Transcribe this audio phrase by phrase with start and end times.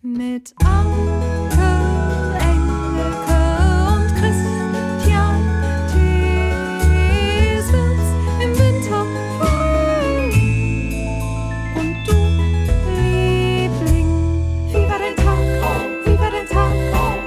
[0.00, 1.58] Mit Anke,
[2.38, 3.40] Engelke
[3.90, 5.42] und Christian
[5.90, 8.06] Thiesens
[8.40, 9.04] im Winter
[9.40, 10.30] frei.
[11.74, 12.14] Und du,
[12.94, 14.06] Liebling,
[14.68, 15.42] wie war dein Tag?
[16.04, 16.72] Wie war dein Tag?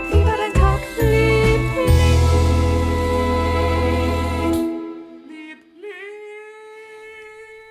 [0.10, 0.80] Wie war dein Tag,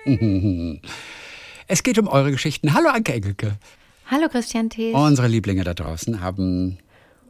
[0.05, 0.81] Liebling?
[1.67, 2.73] Es geht um eure Geschichten.
[2.75, 3.57] Hallo Anke Engelke.
[4.11, 4.93] Hallo Christian Thees.
[4.93, 6.79] Unsere Lieblinge da draußen haben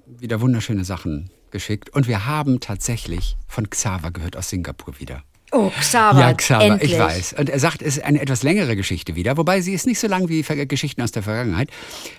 [0.08, 1.92] wieder wunderschöne Sachen geschickt.
[1.92, 5.22] Und wir haben tatsächlich von Xaver gehört aus Singapur wieder.
[5.52, 6.20] Oh, Xaver.
[6.20, 6.94] Ja, Xaver, endlich.
[6.94, 7.34] ich weiß.
[7.34, 10.08] Und er sagt, es ist eine etwas längere Geschichte wieder, wobei sie ist nicht so
[10.08, 11.70] lang wie Geschichten aus der Vergangenheit.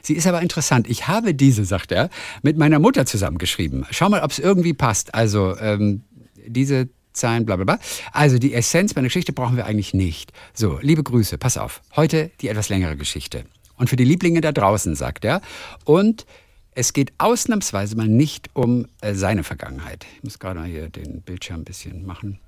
[0.00, 0.88] Sie ist aber interessant.
[0.88, 2.08] Ich habe diese, sagt er,
[2.42, 3.84] mit meiner Mutter zusammengeschrieben.
[3.90, 5.12] Schau mal, ob es irgendwie passt.
[5.12, 6.02] Also, ähm,
[6.46, 7.78] diese Zahlen, bla bla bla.
[8.12, 10.32] Also, die Essenz meiner Geschichte brauchen wir eigentlich nicht.
[10.54, 11.82] So, liebe Grüße, pass auf.
[11.96, 13.44] Heute die etwas längere Geschichte.
[13.82, 15.40] Und für die Lieblinge da draußen, sagt er.
[15.84, 16.24] Und
[16.70, 20.06] es geht ausnahmsweise mal nicht um äh, seine Vergangenheit.
[20.18, 22.38] Ich muss gerade mal hier den Bildschirm ein bisschen machen.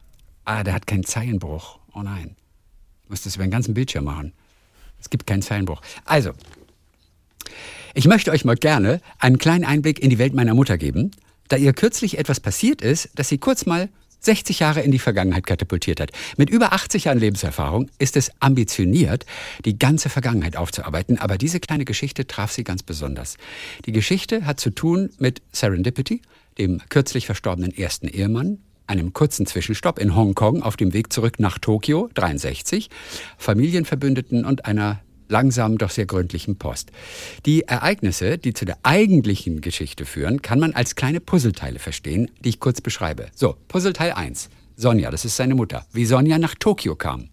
[0.44, 1.80] Ah, der hat keinen Zeilenbruch.
[1.92, 2.36] Oh nein.
[3.02, 4.32] Ich muss das über den ganzen Bildschirm machen.
[5.00, 5.82] Es gibt keinen Zeilenbruch.
[6.04, 6.30] Also,
[7.94, 11.10] ich möchte euch mal gerne einen kleinen Einblick in die Welt meiner Mutter geben,
[11.48, 13.88] da ihr kürzlich etwas passiert ist, das sie kurz mal
[14.24, 16.10] 60 Jahre in die Vergangenheit katapultiert hat.
[16.36, 19.26] Mit über 80 Jahren Lebenserfahrung ist es ambitioniert,
[19.64, 23.36] die ganze Vergangenheit aufzuarbeiten, aber diese kleine Geschichte traf sie ganz besonders.
[23.86, 26.22] Die Geschichte hat zu tun mit Serendipity,
[26.58, 31.58] dem kürzlich verstorbenen ersten Ehemann, einem kurzen Zwischenstopp in Hongkong auf dem Weg zurück nach
[31.58, 32.90] Tokio, 63,
[33.38, 36.90] Familienverbündeten und einer langsamen, doch sehr gründlichen Post.
[37.46, 42.50] Die Ereignisse, die zu der eigentlichen Geschichte führen, kann man als kleine Puzzleteile verstehen, die
[42.50, 43.26] ich kurz beschreibe.
[43.34, 44.48] So, Puzzleteil 1.
[44.76, 45.86] Sonja, das ist seine Mutter.
[45.92, 47.28] Wie Sonja nach Tokio kam.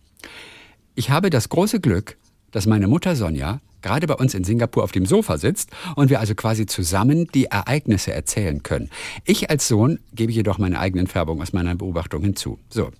[0.95, 2.17] Ich habe das große Glück,
[2.51, 6.19] dass meine Mutter Sonja gerade bei uns in Singapur auf dem Sofa sitzt und wir
[6.19, 8.89] also quasi zusammen die Ereignisse erzählen können.
[9.25, 12.59] Ich als Sohn gebe jedoch meine eigenen Färbung aus meiner Beobachtung hinzu.
[12.69, 12.91] So,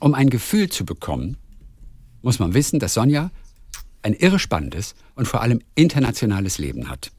[0.00, 1.36] um ein Gefühl zu bekommen,
[2.22, 3.30] muss man wissen, dass Sonja
[4.06, 7.10] ein irre spannendes und vor allem internationales Leben hat.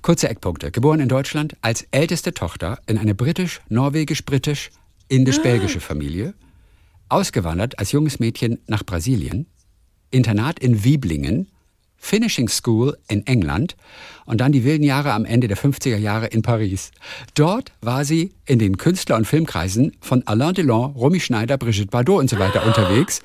[0.00, 0.70] Kurze Eckpunkte.
[0.70, 6.34] Geboren in Deutschland als älteste Tochter in eine britisch-norwegisch-britisch-indisch-belgische Familie.
[7.08, 9.46] Ausgewandert als junges Mädchen nach Brasilien.
[10.10, 11.50] Internat in Wieblingen.
[11.96, 13.76] Finishing School in England
[14.26, 16.90] und dann die wilden Jahre am Ende der 50er Jahre in Paris.
[17.34, 22.20] Dort war sie in den Künstler- und Filmkreisen von Alain Delon, Romy Schneider, Brigitte Bardot
[22.20, 23.22] und so weiter unterwegs.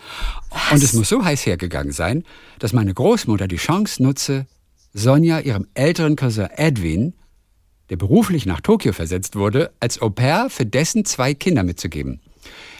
[0.71, 2.23] Und es muss so heiß hergegangen sein,
[2.59, 4.45] dass meine Großmutter die Chance nutze,
[4.93, 7.13] Sonja ihrem älteren Cousin Edwin,
[7.89, 12.21] der beruflich nach Tokio versetzt wurde, als Au pair für dessen zwei Kinder mitzugeben.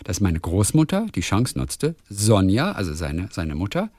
[0.04, 3.90] Dass meine Großmutter die Chance nutzte, Sonja, also seine, seine Mutter,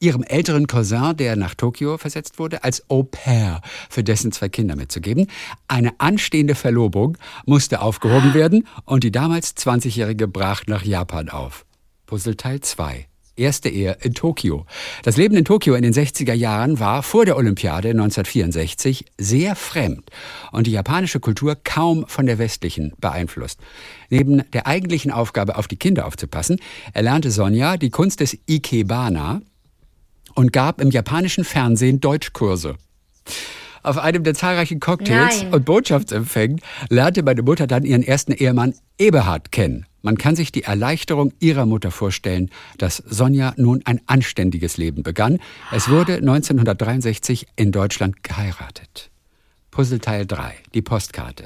[0.00, 4.74] ihrem älteren Cousin, der nach Tokio versetzt wurde, als Au pair für dessen zwei Kinder
[4.74, 5.28] mitzugeben.
[5.68, 7.16] Eine anstehende Verlobung
[7.46, 11.66] musste aufgehoben werden und die damals 20-Jährige brach nach Japan auf.
[12.06, 13.06] Puzzleteil 2.
[13.36, 14.66] Erste Ehe in Tokio.
[15.02, 20.10] Das Leben in Tokio in den 60er Jahren war vor der Olympiade 1964 sehr fremd
[20.52, 23.60] und die japanische Kultur kaum von der westlichen beeinflusst.
[24.10, 26.60] Neben der eigentlichen Aufgabe, auf die Kinder aufzupassen,
[26.92, 29.40] erlernte Sonja die Kunst des Ikebana,
[30.34, 32.76] und gab im japanischen Fernsehen Deutschkurse.
[33.82, 35.54] Auf einem der zahlreichen Cocktails Nein.
[35.54, 36.60] und Botschaftsempfängen
[36.90, 39.86] lernte meine Mutter dann ihren ersten Ehemann Eberhard kennen.
[40.02, 45.38] Man kann sich die Erleichterung ihrer Mutter vorstellen, dass Sonja nun ein anständiges Leben begann.
[45.72, 49.10] Es wurde 1963 in Deutschland geheiratet.
[49.70, 51.44] Puzzleteil 3, die Postkarte.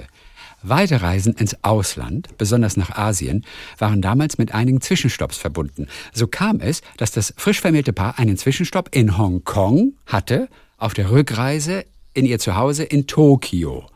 [0.65, 3.45] Weiterreisen ins Ausland, besonders nach Asien,
[3.79, 5.89] waren damals mit einigen Zwischenstopps verbunden.
[6.13, 10.49] So kam es, dass das frisch vermählte Paar einen Zwischenstopp in Hongkong hatte,
[10.79, 13.87] auf der Rückreise in ihr Zuhause in Tokio.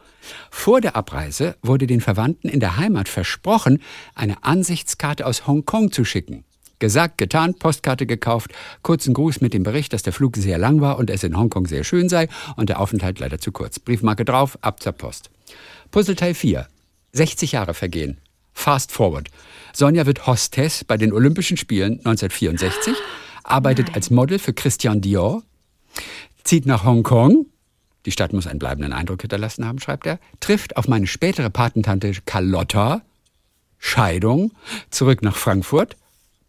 [0.50, 3.80] Vor der Abreise wurde den Verwandten in der Heimat versprochen,
[4.14, 6.44] eine Ansichtskarte aus Hongkong zu schicken.
[6.80, 8.52] Gesagt, getan, Postkarte gekauft,
[8.82, 11.66] kurzen Gruß mit dem Bericht, dass der Flug sehr lang war und es in Hongkong
[11.66, 13.78] sehr schön sei und der Aufenthalt leider zu kurz.
[13.78, 15.30] Briefmarke drauf, ab zur Post.
[15.90, 16.66] Puzzleteil 4.
[17.12, 18.18] 60 Jahre vergehen.
[18.52, 19.28] Fast forward.
[19.72, 22.94] Sonja wird Hostess bei den Olympischen Spielen 1964,
[23.44, 25.42] arbeitet als Model für Christian Dior,
[26.44, 27.46] zieht nach Hongkong.
[28.06, 30.18] Die Stadt muss einen bleibenden Eindruck hinterlassen haben, schreibt er.
[30.40, 33.02] Trifft auf meine spätere Patentante Carlotta.
[33.78, 34.52] Scheidung.
[34.90, 35.96] Zurück nach Frankfurt.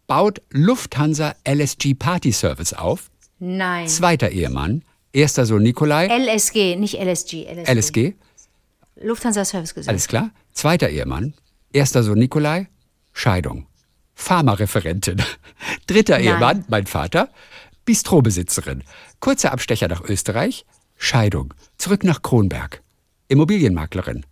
[0.06, 3.10] Baut Lufthansa LSG Party Service auf.
[3.38, 3.86] Nein.
[3.88, 4.82] Zweiter Ehemann.
[5.12, 6.06] Erster Sohn Nikolai.
[6.06, 7.46] LSG, nicht LSG.
[7.46, 7.72] LSG.
[7.72, 8.14] LSG.
[9.00, 9.88] Lufthansa Service Gesellschaft.
[9.88, 10.30] Alles klar?
[10.52, 11.34] Zweiter Ehemann.
[11.72, 12.68] Erster Sohn Nikolai.
[13.12, 13.66] Scheidung.
[14.14, 15.22] Pharmareferentin.
[15.86, 16.26] Dritter Nein.
[16.26, 17.30] Ehemann, mein Vater.
[17.84, 18.84] Bistrobesitzerin.
[19.20, 20.66] Kurzer Abstecher nach Österreich.
[20.96, 21.54] Scheidung.
[21.78, 22.82] Zurück nach Kronberg.
[23.28, 24.26] Immobilienmaklerin.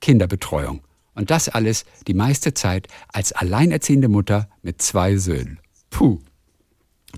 [0.00, 0.82] Kinderbetreuung.
[1.14, 5.60] Und das alles die meiste Zeit als alleinerziehende Mutter mit zwei Söhnen.
[5.90, 6.20] Puh.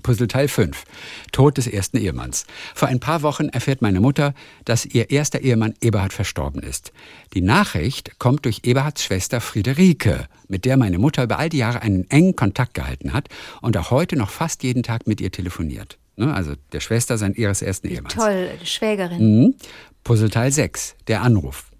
[0.01, 0.83] Puzzleteil 5.
[1.31, 2.45] Tod des ersten Ehemanns.
[2.73, 4.33] Vor ein paar Wochen erfährt meine Mutter,
[4.65, 6.91] dass ihr erster Ehemann Eberhard verstorben ist.
[7.33, 11.81] Die Nachricht kommt durch Eberhards Schwester Friederike, mit der meine Mutter über all die Jahre
[11.81, 13.29] einen engen Kontakt gehalten hat
[13.61, 15.97] und auch heute noch fast jeden Tag mit ihr telefoniert.
[16.15, 18.13] Ne, Also der Schwester sein ihres ersten Ehemanns.
[18.15, 19.41] Toll, Schwägerin.
[19.41, 19.55] Mhm.
[20.03, 20.95] Puzzleteil 6.
[21.07, 21.71] Der Anruf.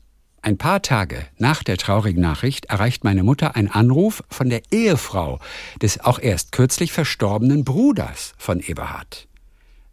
[0.45, 5.39] Ein paar Tage nach der traurigen Nachricht erreicht meine Mutter ein Anruf von der Ehefrau
[5.81, 9.29] des auch erst kürzlich verstorbenen Bruders von Eberhard.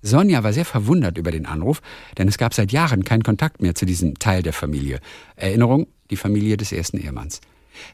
[0.02, 1.80] Sonja war sehr verwundert über den Anruf,
[2.18, 4.98] denn es gab seit Jahren keinen Kontakt mehr zu diesem Teil der Familie.
[5.36, 7.40] Erinnerung, die Familie des ersten Ehemanns.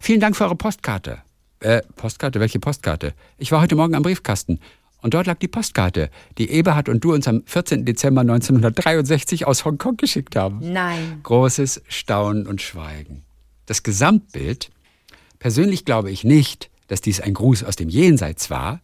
[0.00, 1.18] Vielen Dank für eure Postkarte.
[1.60, 2.40] Äh, Postkarte?
[2.40, 3.12] Welche Postkarte?
[3.36, 4.60] Ich war heute Morgen am Briefkasten.
[5.06, 7.84] Und dort lag die Postkarte, die Eberhard und du uns am 14.
[7.84, 10.58] Dezember 1963 aus Hongkong geschickt haben.
[10.72, 11.20] Nein.
[11.22, 13.22] Großes Staunen und Schweigen.
[13.66, 14.72] Das Gesamtbild,
[15.38, 18.80] persönlich glaube ich nicht, dass dies ein Gruß aus dem Jenseits war,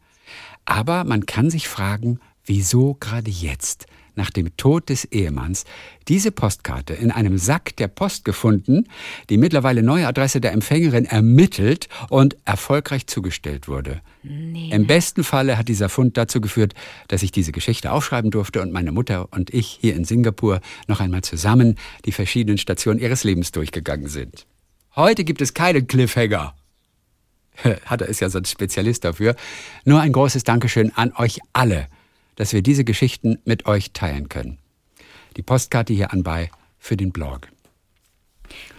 [0.64, 5.64] aber man kann sich fragen, wieso gerade jetzt, nach dem Tod des Ehemanns,
[6.08, 8.88] diese Postkarte in einem Sack der Post gefunden,
[9.30, 14.00] die mittlerweile neue Adresse der Empfängerin ermittelt und erfolgreich zugestellt wurde.
[14.22, 16.74] Im besten Falle hat dieser Fund dazu geführt,
[17.08, 21.00] dass ich diese Geschichte aufschreiben durfte und meine Mutter und ich hier in Singapur noch
[21.00, 24.46] einmal zusammen die verschiedenen Stationen ihres Lebens durchgegangen sind.
[24.94, 26.54] Heute gibt es keinen Cliffhanger.
[27.86, 29.36] Hatter ist ja so ein Spezialist dafür.
[29.84, 31.88] Nur ein großes Dankeschön an euch alle,
[32.36, 34.58] dass wir diese Geschichten mit euch teilen können.
[35.36, 37.48] Die Postkarte hier anbei für den Blog.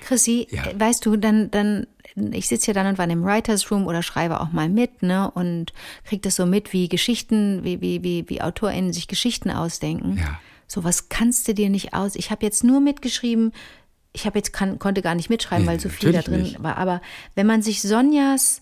[0.01, 0.63] Chrissy, Ja.
[0.79, 4.39] weißt du, dann, dann, ich sitze ja dann und wann im Writers Room oder schreibe
[4.41, 5.73] auch mal mit, ne, und
[6.03, 10.17] krieg das so mit, wie Geschichten, wie, wie, wie, wie AutorInnen sich Geschichten ausdenken.
[10.17, 10.39] Ja.
[10.67, 12.15] So was kannst du dir nicht aus.
[12.15, 13.51] Ich habe jetzt nur mitgeschrieben,
[14.11, 16.61] ich habe jetzt kann, konnte gar nicht mitschreiben, Nee, weil so viel da drin nicht.
[16.61, 16.77] war.
[16.77, 17.01] Aber
[17.35, 18.61] wenn man sich Sonjas,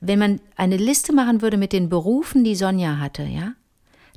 [0.00, 3.54] wenn man eine Liste machen würde mit den Berufen, die Sonja hatte, ja,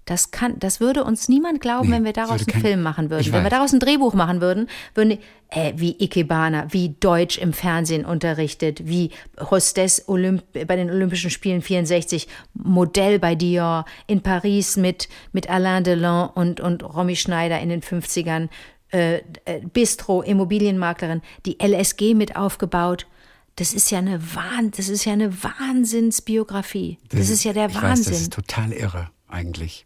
[0.06, 3.10] das kann, das würde uns niemand glauben, Nee, wenn wir daraus einen kein- Film machen
[3.10, 3.32] würden.
[3.34, 5.20] Wenn wir daraus ein Drehbuch machen würden, würden die,
[5.50, 9.10] äh, wie Ikebana, wie Deutsch im Fernsehen unterrichtet, wie
[9.40, 15.84] Hostess Olymp bei den Olympischen Spielen 64, Modell bei Dior, in Paris mit, mit Alain
[15.84, 18.50] Delon und, und Romy Schneider in den 50ern,
[18.92, 23.08] äh, äh, Bistro, Immobilienmaklerin, die LSG mit aufgebaut.
[23.56, 26.98] Das ist ja eine Wahn, das ist ja eine Wahnsinnsbiografie.
[27.10, 27.90] Das, ist ja der Wahnsinn.
[27.90, 29.86] Weiß, das ist total irre, eigentlich.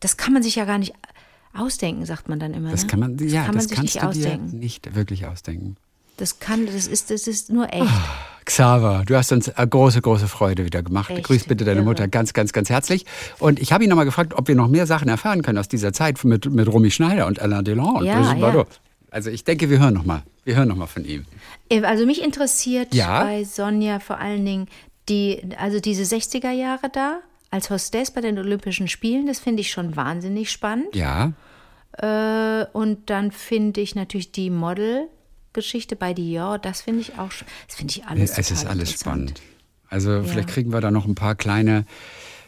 [0.00, 0.94] Das kann man sich ja gar nicht
[1.54, 2.70] ausdenken, sagt man dann immer.
[2.70, 2.86] Das ne?
[2.88, 4.50] kann man, ja, kann man das sich kannst nicht du ausdenken.
[4.50, 5.76] dir nicht wirklich ausdenken.
[6.16, 7.90] Das kann, das ist, das ist nur echt.
[8.44, 11.10] Xaver, du hast uns eine große, große Freude wieder gemacht.
[11.10, 11.82] Echt Grüß bitte deine.
[11.82, 13.06] Mutter ganz, ganz, ganz herzlich.
[13.38, 15.92] Und ich habe ihn nochmal gefragt, ob wir noch mehr Sachen erfahren können aus dieser
[15.94, 17.96] Zeit mit, mit Romy Schneider und Alain Delon.
[17.96, 18.64] Und Ja, ja.
[19.10, 20.22] Also ich denke, wir hören nochmal.
[20.44, 21.24] Wir hören noch mal von ihm.
[21.70, 23.24] Äh, Also mich interessiert Ja?
[23.24, 24.66] bei Sonja vor allen Dingen
[25.08, 27.20] die, also diese 60er Jahre da
[27.50, 30.94] als Hostess bei den Olympischen Spielen, das finde ich schon wahnsinnig spannend.
[30.94, 31.32] Ja,
[31.98, 37.30] Äh, und dann finde ich natürlich die Model-Geschichte bei Dior, das finde ich auch,
[37.66, 39.42] das finde ich alles es ist alles spannend.
[39.88, 41.84] Also vielleicht kriegen wir da noch ein paar kleine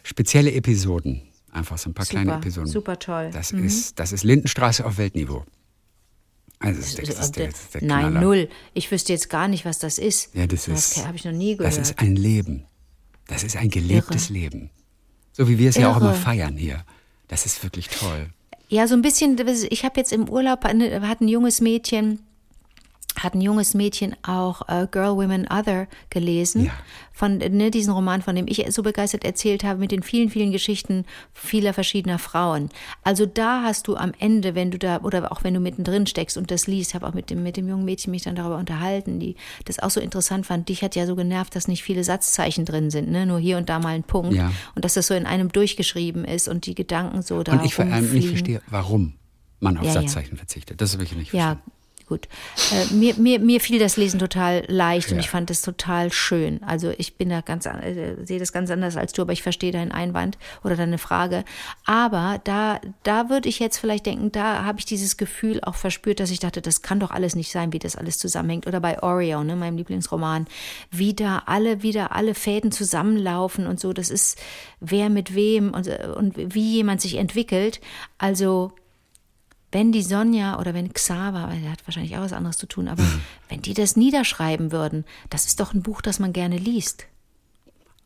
[0.04, 1.22] spezielle Episoden.
[1.50, 2.66] Einfach so ein paar kleine Super, Episoden.
[2.70, 3.30] super toll.
[3.32, 5.44] Das, ist, das ist Lindenstraße auf Weltniveau.
[6.60, 8.48] Also das ist, der- das ist, der, das ist der Nein, null.
[8.74, 10.32] Ich wüsste jetzt gar nicht, was das ist.
[10.36, 11.04] Ja, das ist.
[11.04, 11.76] habe ich noch nie gehört.
[11.76, 12.64] Das ist ein Leben.
[13.26, 14.70] Das ist ein gelebtes Leben.
[15.32, 16.06] So wie wir es ja auch Irre.
[16.06, 16.84] immer feiern hier.
[17.28, 18.28] Das ist wirklich toll.
[18.68, 19.36] Ja, so ein bisschen,
[19.70, 22.20] ich habe jetzt im Urlaub, eine- hat ein junges Mädchen,
[23.20, 26.66] hat ein junges Mädchen auch äh, Girl, Women, Other gelesen.
[26.66, 26.72] Ja.
[27.12, 30.50] Von ne, diesen Roman, von dem ich so begeistert erzählt habe, mit den vielen, vielen
[30.50, 32.70] Geschichten vieler verschiedener Frauen.
[33.04, 36.36] Also da hast du am Ende, wenn du da, oder auch wenn du mittendrin steckst
[36.36, 39.20] und das liest, habe auch mit dem, mit dem jungen Mädchen mich dann darüber unterhalten,
[39.20, 40.68] die das auch so interessant fand.
[40.68, 43.26] Dich hat ja so genervt, dass nicht viele Satzzeichen drin sind, ne?
[43.26, 44.34] nur hier und da mal ein Punkt.
[44.34, 44.50] Ja.
[44.74, 47.74] Und dass das so in einem durchgeschrieben ist und die Gedanken so da Und ich
[47.74, 49.14] vor allem nicht verstehe, warum
[49.60, 50.00] man auf Ja, ja.
[50.00, 50.80] Satzzeichen verzichtet.
[50.80, 51.81] Das habe ich nicht Ja, verstanden.
[52.12, 52.28] Gut.
[52.72, 55.20] Äh, mir, mir, mir fiel das Lesen total leicht und Ja.
[55.20, 56.62] ich fand es total schön.
[56.62, 59.42] Also ich bin da ganz, an- äh, sehe das ganz anders als du, aber ich
[59.42, 61.44] verstehe deinen Einwand oder deine Frage.
[61.86, 66.20] Aber da, da würde ich jetzt vielleicht denken, da habe ich dieses Gefühl auch verspürt,
[66.20, 68.66] dass ich dachte, das kann doch alles nicht sein, wie das alles zusammenhängt.
[68.66, 70.46] Oder bei Oreo, ne, meinem Lieblingsroman,
[70.90, 73.92] wie da alle, wieder alle Fäden zusammenlaufen und so.
[73.94, 74.38] Das ist
[74.80, 77.80] wer mit wem und, äh, und wie jemand sich entwickelt.
[78.18, 78.72] Also
[79.72, 82.88] wenn die Sonja oder wenn Xaver, weil der hat wahrscheinlich auch was anderes zu tun,
[82.88, 83.02] aber
[83.48, 87.06] wenn die das niederschreiben würden, das ist doch ein Buch, das man gerne liest.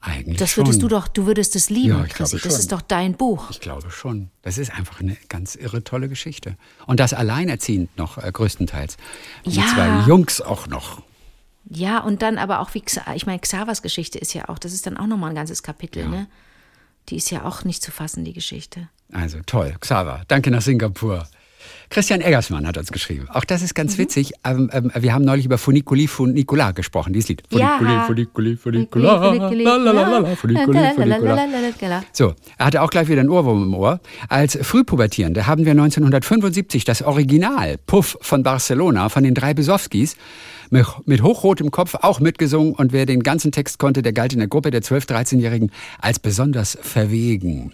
[0.00, 0.88] Eigentlich Das würdest schon.
[0.88, 2.36] du doch, du würdest es lieben, Ja, ich Chrissy.
[2.36, 2.60] glaube Das schon.
[2.60, 3.50] ist doch dein Buch.
[3.50, 4.30] Ich glaube schon.
[4.42, 6.56] Das ist einfach eine ganz irre tolle Geschichte.
[6.86, 8.96] Und das alleinerziehend noch äh, größtenteils.
[9.44, 9.64] Mit Ja.
[9.74, 11.02] zwei Jungs auch noch.
[11.68, 12.84] Ja, und dann aber auch wie,
[13.16, 16.08] ich meine, Xavas Geschichte ist ja auch, das ist dann auch nochmal ein ganzes Kapitel,
[16.08, 16.28] ne?
[17.08, 18.88] Die ist ja auch nicht zu fassen, die Geschichte.
[19.12, 19.74] Also toll.
[19.80, 21.26] Xaver, danke nach Singapur.
[21.90, 23.28] Christian Eggersmann hat uns geschrieben.
[23.30, 23.74] Auch das ist Mhm.
[23.74, 24.32] ganz witzig.
[24.44, 27.42] Ähm, ähm, wir haben neulich über Funiculi Funicular gesprochen, dieses Lied.
[27.50, 28.04] Funiculi, Ja.
[28.04, 29.34] Funiculi, Funicular.
[29.34, 29.64] Funiculi,
[30.36, 32.04] Funicular.
[32.12, 34.00] So, er hatte auch gleich wieder einen Ohrwurm im Ohr.
[34.28, 40.16] Als Frühpubertierende haben wir 1975 das Original Puff von Barcelona von den drei Besowskis
[40.70, 44.38] mit, mit hochrotem Kopf auch mitgesungen und wer den ganzen Text konnte, der galt in
[44.40, 45.70] der Gruppe der 12-, 13-Jährigen
[46.00, 47.72] als besonders verwegen.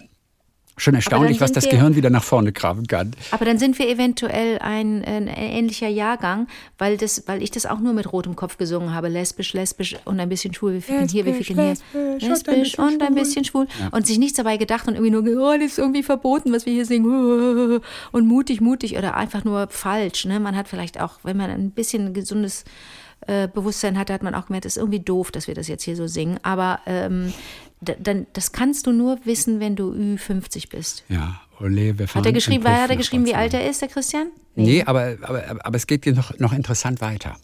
[0.79, 3.13] Schon erstaunlich, was das wir- Gehirn wieder nach vorne graben kann.
[3.31, 6.47] Aber dann sind wir eventuell ein, ein ähnlicher Jahrgang,
[6.79, 9.09] weil, das, weil ich das auch nur mit rotem Kopf gesungen habe.
[9.09, 10.73] Lesbisch, lesbisch und ein bisschen schwul.
[10.73, 11.69] Wir ficken hier, wir ficken hier.
[11.69, 13.67] lesbisch und ein Lesbisch bisschen und ein bisschen schwul.
[13.91, 16.73] Und sich nichts dabei gedacht und irgendwie nur, oh, das ist irgendwie verboten, was wir
[16.73, 17.81] hier singen.
[18.13, 20.25] Und mutig, mutig oder einfach nur falsch.
[20.25, 20.41] Ne?
[20.41, 22.65] Man hat vielleicht auch, wenn man ein bisschen gesundes
[23.27, 25.85] äh, Bewusstsein hatte, hat man auch gemerkt, das ist irgendwie doof, dass wir das jetzt
[25.85, 26.39] hier so singen.
[26.43, 27.33] Aber ähm,
[27.81, 31.05] dann, das kannst du nur wissen, wenn du Ü50 bist.
[31.09, 33.83] Ja, ole, wir fahren Hat er geschrieben, im hat er geschrieben, wie alt er ist,
[33.83, 34.29] der Christian?
[34.55, 37.37] Nee, aber, aber, aber es geht hier noch, noch interessant weiter.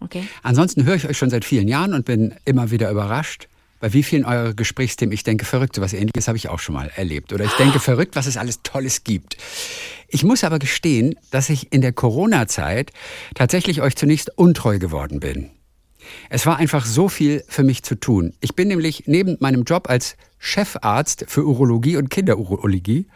[0.00, 0.26] Okay.
[0.42, 3.48] Ansonsten höre ich euch schon seit vielen Jahren und bin immer wieder überrascht,
[3.80, 6.90] bei wie vielen eurer Gesprächsthemen ich denke, verrückt, sowas ähnliches habe ich auch schon mal
[6.94, 7.32] erlebt.
[7.32, 9.36] Oder ich denke, verrückt, was es alles Tolles gibt.
[10.08, 12.92] Ich muss aber gestehen, dass ich in der Corona-Zeit
[13.34, 15.50] tatsächlich euch zunächst untreu geworden bin.
[16.28, 18.34] Es war einfach so viel für mich zu tun.
[18.40, 23.06] Ich bin nämlich neben meinem Job als Chefarzt für Urologie und Kinderurologie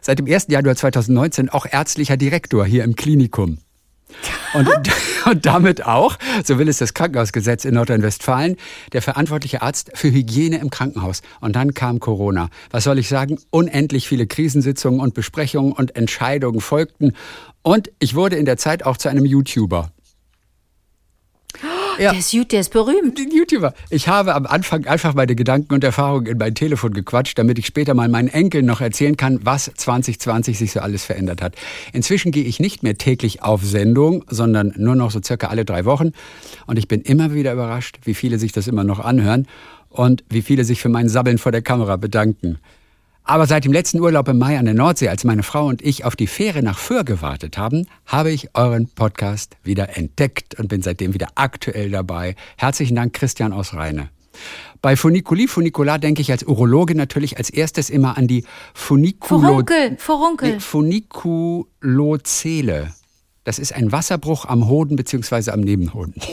[0.00, 0.46] seit dem 1.
[0.48, 3.58] Januar 2019 auch ärztlicher Direktor hier im Klinikum.
[4.54, 4.68] Und,
[5.30, 8.56] und damit auch, so will es das Krankenhausgesetz in Nordrhein-Westfalen,
[8.92, 11.22] der verantwortliche Arzt für Hygiene im Krankenhaus.
[11.40, 12.48] Und dann kam Corona.
[12.70, 13.38] Was soll ich sagen?
[13.50, 17.12] Unendlich viele Krisensitzungen und Besprechungen und Entscheidungen folgten.
[17.62, 19.90] Und ich wurde in der Zeit auch zu einem YouTuber.
[21.98, 22.10] Ja.
[22.10, 23.18] Der ist der ist berühmt.
[23.18, 23.74] Den YouTuber.
[23.90, 27.66] Ich habe am Anfang einfach meine Gedanken und Erfahrungen in mein Telefon gequatscht, damit ich
[27.66, 31.54] später mal meinen Enkeln noch erzählen kann, was 2020 sich so alles verändert hat.
[31.92, 35.84] Inzwischen gehe ich nicht mehr täglich auf Sendung, sondern nur noch so circa alle drei
[35.84, 36.12] Wochen.
[36.66, 39.46] Und ich bin immer wieder überrascht, wie viele sich das immer noch anhören
[39.90, 42.58] und wie viele sich für mein Sabbeln vor der Kamera bedanken.
[43.24, 46.04] Aber seit dem letzten Urlaub im Mai an der Nordsee, als meine Frau und ich
[46.04, 50.82] auf die Fähre nach Föhr gewartet haben, habe ich euren Podcast wieder entdeckt und bin
[50.82, 52.34] seitdem wieder aktuell dabei.
[52.56, 54.08] Herzlichen Dank, Christian aus Rheine.
[54.80, 59.96] Bei Funiculi Funicular denke ich als Urologe natürlich als erstes immer an die Funiculo Furunkel,
[59.98, 60.54] Furunkel.
[60.54, 62.92] Nee, Funiculozele.
[63.44, 65.50] Das ist ein Wasserbruch am Hoden bzw.
[65.50, 66.14] am Nebenhoden.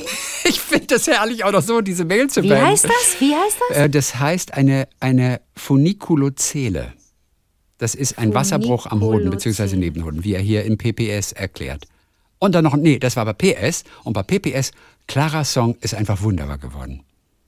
[0.45, 3.17] Ich finde das herrlich, auch noch so diese Mail zu Wie heißt das?
[3.19, 3.77] Wie heißt das?
[3.77, 6.93] Äh, Das heißt eine, eine Funiculozele.
[7.77, 9.75] Das ist ein Wasserbruch am Hoden bzw.
[9.75, 11.85] Nebenhoden, wie er hier im PPS erklärt.
[12.39, 13.83] Und dann noch, nee, das war bei PS.
[14.03, 14.71] Und bei PPS,
[15.07, 17.03] Clara Song ist einfach wunderbar geworden.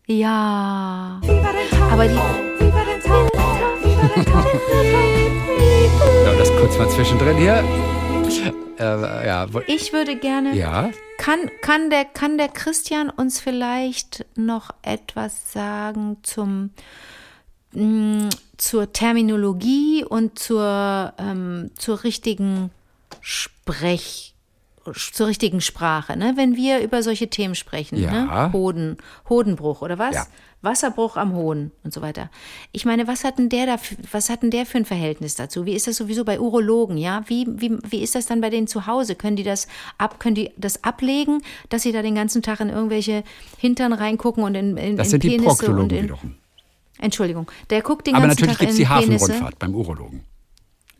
[0.05, 1.21] Ja.
[1.91, 2.15] Aber die-?
[6.25, 7.63] So, das kurz mal zwischendrin hier.
[8.79, 10.55] Äh, ja, wo- Ich würde gerne.
[10.55, 16.71] ja, Kann, kann, der, kann der Christian uns vielleicht noch etwas sagen zum,
[17.73, 22.71] mh, zur Terminologie und zur, ähm, zur richtigen
[23.19, 24.33] Sprech,
[24.95, 26.33] zur richtigen Sprache, ne?
[26.37, 28.11] wenn wir über solche Themen sprechen, Ja.
[28.47, 28.53] ne?
[28.53, 28.97] Hoden,
[29.29, 30.15] Hodenbruch oder was?
[30.15, 30.25] Ja.
[30.61, 32.29] Wasserbruch am Hoden und so weiter.
[32.71, 33.75] Ich meine, was hat denn der da,
[34.11, 35.65] was hat denn der für ein Verhältnis dazu?
[35.65, 37.23] Wie ist das sowieso bei Urologen, ja?
[37.27, 39.15] Wie, wie, wie ist das dann bei denen zu Hause?
[39.15, 42.69] Können die das ab, können die das ablegen, dass sie da den ganzen Tag in
[42.69, 43.23] irgendwelche
[43.57, 46.35] Hintern reingucken und in, in, das in sind die Penisse und Proktologen in, wiederum.
[46.99, 48.87] Entschuldigung, der guckt den Aber ganzen natürlich Tag gibt es die.
[48.87, 50.23] Hafenrundfahrt beim Urologen.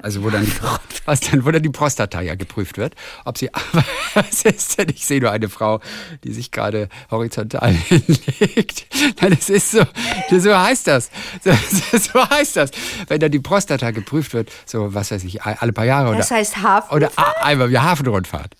[0.02, 0.52] Also wo dann, die,
[1.06, 4.90] was dann, wo dann die Prostata ja geprüft wird, ob sie, aber was ist denn,
[4.90, 5.80] ich sehe nur eine Frau,
[6.24, 8.88] die sich gerade horizontal hinlegt.
[9.22, 9.84] Nein, das ist so,
[10.30, 11.10] so heißt das.
[11.44, 11.52] So,
[11.98, 12.72] so heißt das.
[13.08, 16.38] Wenn dann die Prostata geprüft wird, so was weiß ich, alle paar Jahre Das oder,
[16.38, 18.56] heißt Hafen, oder einmal wieder Hafenrundfahrt.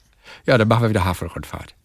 [0.46, 1.76] Ja, dann machen wir wieder Hafenrundfahrt.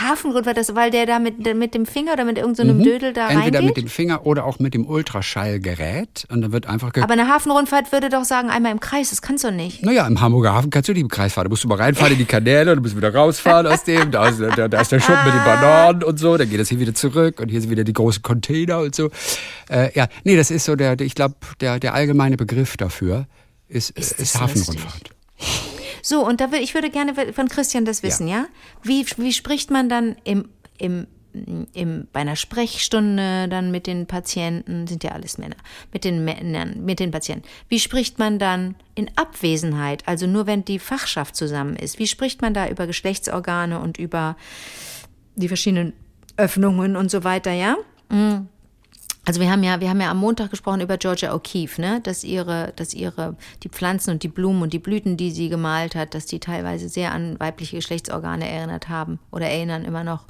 [0.00, 3.26] Hafenrund war das, weil der da mit, mit dem Finger oder mit irgendeinem Dödel da
[3.26, 3.36] Mhm.
[3.38, 3.76] Entweder reingeht?
[3.76, 6.26] mit dem Finger oder auch mit dem Ultraschallgerät.
[6.30, 9.22] Und dann wird einfach ge Aber eine Hafenrundfahrt würde doch sagen, einmal im Kreis, das
[9.22, 9.82] kannst du nicht.
[9.84, 11.46] Naja, im Hamburger Hafen kannst du die Kreisfahrt.
[11.46, 14.10] Da musst du mal reinfahren in die Kanäle, du musst wieder rausfahren aus dem.
[14.10, 16.36] Da ist, da, da ist der Schuppen mit den Bananen und so.
[16.36, 19.10] Dann geht das hier wieder zurück und hier sind wieder die großen Container und so.
[19.68, 23.26] Äh, ja, nee, das ist so der, ich glaube, der, der allgemeine Begriff dafür
[23.68, 25.10] ist, ist, das ist Hafenrundfahrt.
[26.08, 28.46] So, und da will, ich würde gerne von Christian das wissen, ja?
[28.82, 30.48] Wie, wie spricht man dann im,
[30.78, 31.06] im
[31.74, 35.58] im, bei einer Sprechstunde dann mit den Patienten, sind ja alles Männer,
[35.92, 37.46] mit den Männern, mit den Patienten.
[37.68, 41.98] Wie spricht man dann in Abwesenheit, also nur wenn die Fachschaft zusammen ist?
[41.98, 44.36] Wie spricht man da über Geschlechtsorgane und über
[45.36, 45.92] die verschiedenen
[46.38, 47.76] Öffnungen und so weiter, ja?
[48.08, 48.48] Mhm.
[49.28, 52.24] Also wir haben ja, wir haben ja am Montag gesprochen über Georgia O'Keeffe, ne, dass
[52.24, 56.14] ihre, dass ihre, die Pflanzen und die Blumen und die Blüten, die sie gemalt hat,
[56.14, 60.24] dass die teilweise sehr an weibliche Geschlechtsorgane erinnert haben oder erinnern immer noch.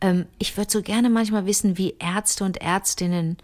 [0.00, 3.36] Ähm, ich würde so gerne manchmal wissen, wie Ärzte und Ärztinnen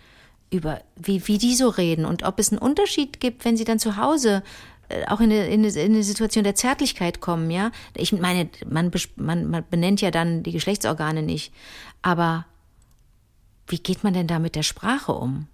[0.48, 3.78] über, wie, wie die so reden und ob es einen Unterschied gibt, wenn sie dann
[3.78, 4.42] zu Hause
[4.88, 7.72] äh, auch in eine, in, eine, in eine Situation der Zärtlichkeit kommen, ja.
[7.94, 11.52] Ich meine, man, man, man benennt ja dann die Geschlechtsorgane nicht,
[12.00, 12.46] aber
[13.68, 15.46] wie geht man denn da mit der Sprache um?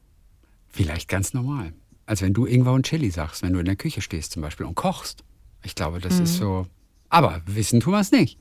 [0.69, 1.73] Vielleicht ganz normal.
[2.07, 4.67] Als wenn du Ingwer und Chili sagst, wenn du in der Küche stehst zum Beispiel
[4.67, 5.25] und kochst.
[5.63, 6.25] Ich glaube, das mhm.
[6.25, 6.67] ist so.
[7.09, 8.39] Aber wissen tun wir es nicht.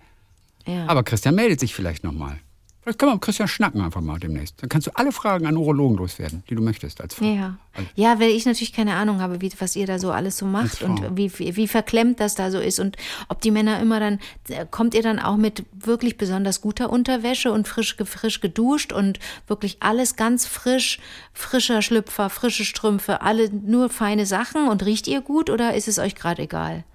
[0.65, 0.87] Ja.
[0.87, 2.39] Aber Christian meldet sich vielleicht nochmal.
[2.81, 4.61] Vielleicht können wir mit Christian schnacken einfach mal demnächst.
[4.61, 7.25] Dann kannst du alle Fragen an Urologen loswerden, die du möchtest als Frau.
[7.25, 7.57] Ja,
[7.95, 10.81] ja weil ich natürlich keine Ahnung habe, wie, was ihr da so alles so macht
[10.81, 12.95] und wie, wie, wie verklemmt das da so ist und
[13.27, 17.51] ob die Männer immer dann, äh, kommt ihr dann auch mit wirklich besonders guter Unterwäsche
[17.51, 20.99] und frisch, frisch geduscht und wirklich alles ganz frisch,
[21.33, 25.99] frischer Schlüpfer, frische Strümpfe, alle nur feine Sachen und riecht ihr gut oder ist es
[25.99, 26.85] euch gerade egal?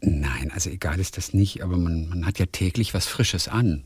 [0.00, 3.84] Nein, also egal ist das nicht, aber man, man hat ja täglich was Frisches an.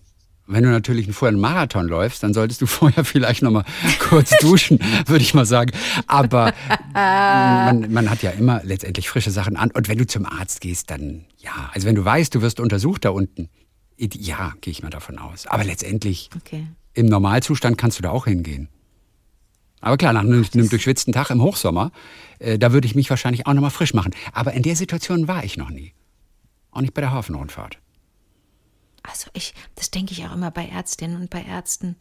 [0.50, 3.64] Wenn du natürlich vorher einen Marathon läufst, dann solltest du vorher vielleicht noch mal
[4.00, 5.72] kurz duschen, würde ich mal sagen.
[6.06, 6.54] Aber
[6.94, 9.70] man, man, hat ja immer letztendlich frische Sachen an.
[9.70, 11.70] Und wenn du zum Arzt gehst, dann ja.
[11.74, 13.50] Also wenn du weißt, du wirst untersucht da unten,
[13.98, 15.46] ja, gehe ich mal davon aus.
[15.46, 16.66] Aber letztendlich okay.
[16.94, 18.68] im Normalzustand kannst du da auch hingehen.
[19.80, 21.92] Aber klar, nach einem, einem durchschwitzten Tag im Hochsommer,
[22.38, 24.12] äh, da würde ich mich wahrscheinlich auch noch mal frisch machen.
[24.32, 25.92] Aber in der Situation war ich noch nie.
[26.70, 27.78] Auch nicht bei der Hafenrundfahrt.
[29.10, 31.96] Also ich, das denke ich auch immer bei Ärztinnen und bei Ärzten,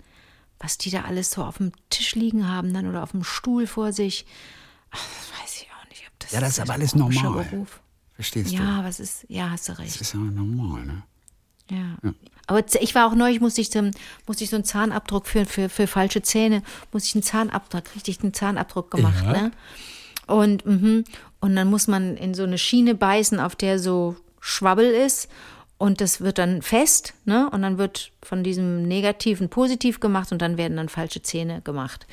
[0.60, 3.68] was die da alles so auf dem Tisch liegen haben dann oder auf dem Stuhl
[3.68, 4.26] vor sich.
[4.92, 7.46] Ach, das weiß ich auch nicht, ob das Ja, das ist aber alles normal.
[7.46, 7.80] Beruf.
[8.16, 8.66] Verstehst ja, du?
[8.66, 9.94] Ja, was ist, ja, hast du recht.
[9.94, 11.04] Das ist ja normal, ne?
[11.70, 11.98] Ja.
[12.04, 12.14] ja.
[12.48, 13.92] Aber ich war auch neulich, musste ich, so,
[14.26, 18.22] musste ich so einen Zahnabdruck für, für, für falsche Zähne, musste ich einen Zahnabdruck, richtig
[18.24, 19.32] einen Zahnabdruck gemacht, ja.
[19.34, 19.52] ne?
[20.28, 21.04] Und, mh,
[21.40, 25.30] und dann muss man in so eine Schiene beißen, auf der so Schwabbel ist.
[25.78, 27.50] Und das wird dann fest, ne?
[27.52, 32.08] Und dann wird von diesem Negativen positiv gemacht und dann werden dann falsche Zähne gemacht,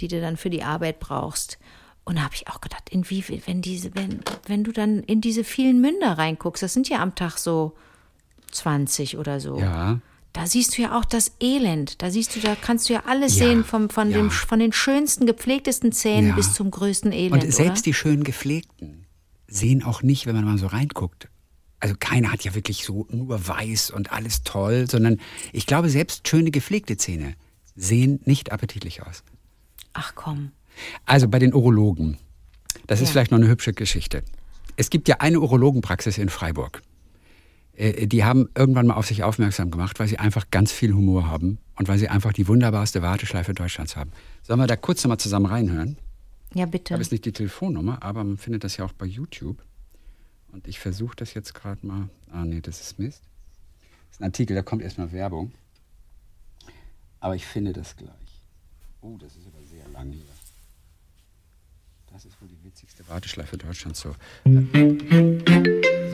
[0.00, 1.58] die du dann für die Arbeit brauchst.
[2.04, 5.20] Und da habe ich auch gedacht, in wie, wenn diese, wenn, wenn du dann in
[5.20, 7.74] diese vielen Münder reinguckst, das sind ja am Tag so
[8.50, 9.58] 20 oder so.
[9.58, 10.00] Ja.
[10.32, 12.00] Da siehst du ja auch das Elend.
[12.00, 14.16] Da siehst du, da kannst du ja alles ja, sehen, vom, von, ja.
[14.16, 16.34] dem, von den schönsten, gepflegtesten Zähnen ja.
[16.34, 17.44] bis zum größten Elend.
[17.44, 17.84] Und selbst oder?
[17.84, 19.06] die schön gepflegten
[19.46, 21.28] sehen auch nicht, wenn man mal so reinguckt,
[21.82, 25.18] also keiner hat ja wirklich so nur weiß und alles toll, sondern
[25.52, 27.34] ich glaube, selbst schöne gepflegte Zähne
[27.74, 29.24] sehen nicht appetitlich aus.
[29.92, 30.52] Ach komm.
[31.06, 32.18] Also bei den Urologen.
[32.86, 33.04] Das ja.
[33.04, 34.22] ist vielleicht noch eine hübsche Geschichte.
[34.76, 36.82] Es gibt ja eine Urologenpraxis in Freiburg.
[37.74, 41.26] Äh, die haben irgendwann mal auf sich aufmerksam gemacht, weil sie einfach ganz viel Humor
[41.26, 44.12] haben und weil sie einfach die wunderbarste Warteschleife Deutschlands haben.
[44.44, 45.96] Sollen wir da kurz nochmal zusammen reinhören?
[46.54, 46.84] Ja, bitte.
[46.84, 49.56] Ich habe jetzt nicht die Telefonnummer, aber man findet das ja auch bei YouTube.
[50.52, 52.08] Und ich versuche das jetzt gerade mal.
[52.30, 53.22] Ah, nee, das ist Mist.
[54.08, 55.52] Das ist ein Artikel, da kommt erstmal Werbung.
[57.20, 58.12] Aber ich finde das gleich.
[59.00, 60.22] Oh, das ist aber sehr lang hier.
[62.12, 64.00] Das ist wohl die witzigste Warteschleife Deutschlands.
[64.00, 64.50] So, so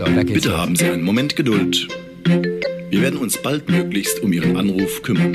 [0.05, 0.59] da geht's Bitte los.
[0.59, 1.89] haben Sie einen Moment Geduld.
[2.25, 5.33] Wir werden uns baldmöglichst um Ihren Anruf kümmern.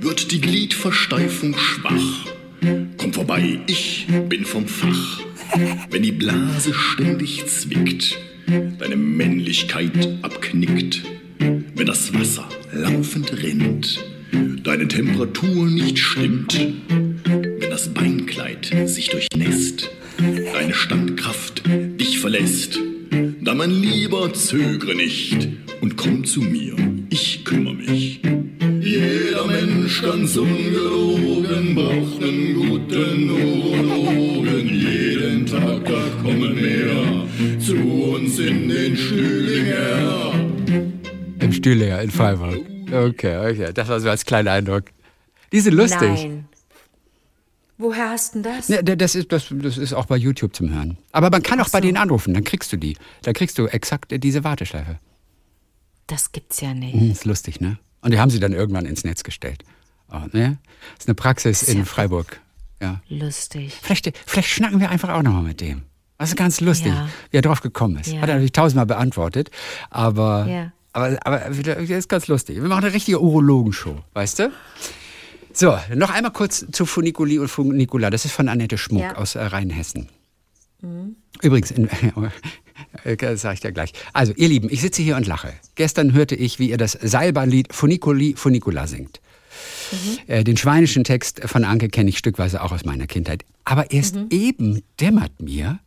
[0.00, 2.15] Wird die Gliedversteifung schwach?
[3.26, 5.20] Vorbei, ich bin vom Fach.
[5.90, 8.16] Wenn die Blase ständig zwickt,
[8.78, 11.02] deine Männlichkeit abknickt,
[11.38, 14.04] wenn das Wasser laufend rinnt,
[14.62, 16.56] deine Temperatur nicht stimmt,
[17.24, 22.78] wenn das Beinkleid sich durchnässt, deine Standkraft dich verlässt,
[23.40, 25.48] dann mein Lieber zögre nicht
[25.80, 26.74] und komm zu mir,
[27.10, 28.20] ich kümmere mich.
[28.80, 34.68] Jeder Mensch ganz ungelogen braucht einen guten Urologen.
[34.68, 37.26] Jeden Tag da kommen mehr
[37.58, 40.34] zu uns in den Stühlinger.
[41.40, 42.60] Im Stühlinger in Freiburg.
[42.92, 43.72] Okay, okay.
[43.74, 44.84] Das war so als kleiner Eindruck.
[45.52, 46.00] Die sind lustig.
[46.00, 46.48] Nein.
[47.78, 48.68] Woher hast du das?
[48.68, 50.96] Ja, das, ist, das, das ist auch bei YouTube zum Hören.
[51.12, 51.72] Aber man kann auch so.
[51.72, 52.96] bei denen anrufen, dann kriegst du die.
[53.22, 54.98] Da kriegst du exakt diese Warteschleife.
[56.06, 56.94] Das gibt's ja nicht.
[56.94, 57.78] Mhm, ist lustig, ne?
[58.00, 59.62] Und die haben sie dann irgendwann ins Netz gestellt.
[60.10, 60.58] Oh, ne?
[60.94, 62.40] Das ist eine Praxis ist in ja Freiburg.
[62.80, 63.00] Ja.
[63.08, 63.76] Lustig.
[63.82, 65.82] Vielleicht, vielleicht schnacken wir einfach auch nochmal mit dem.
[66.18, 67.08] Das ist ganz lustig, Ja.
[67.30, 68.06] wie er drauf gekommen ist.
[68.12, 68.20] Ja.
[68.20, 69.50] Hat er natürlich tausendmal beantwortet,
[69.90, 72.56] aber, aber, aber das ist ganz lustig.
[72.56, 74.52] Wir machen eine richtige Urologenshow, weißt du?
[75.58, 78.10] So, noch einmal kurz zu Funiculi und Funicula.
[78.10, 79.14] Das ist von Annette Schmuck Ja.
[79.16, 80.10] aus äh, Rheinhessen.
[81.40, 81.88] Übrigens, in,
[83.04, 83.94] äh, das sage ich dir gleich.
[84.12, 85.54] Also, ihr Lieben, ich sitze hier und lache.
[85.74, 89.20] Gestern hörte ich, wie ihr das Seilbahnlied Funiculi Funicula singt.
[90.26, 93.44] Äh, den schweinischen Text von Anke kenne ich stückweise auch aus meiner Kindheit.
[93.64, 95.78] Aber erst eben dämmert mir,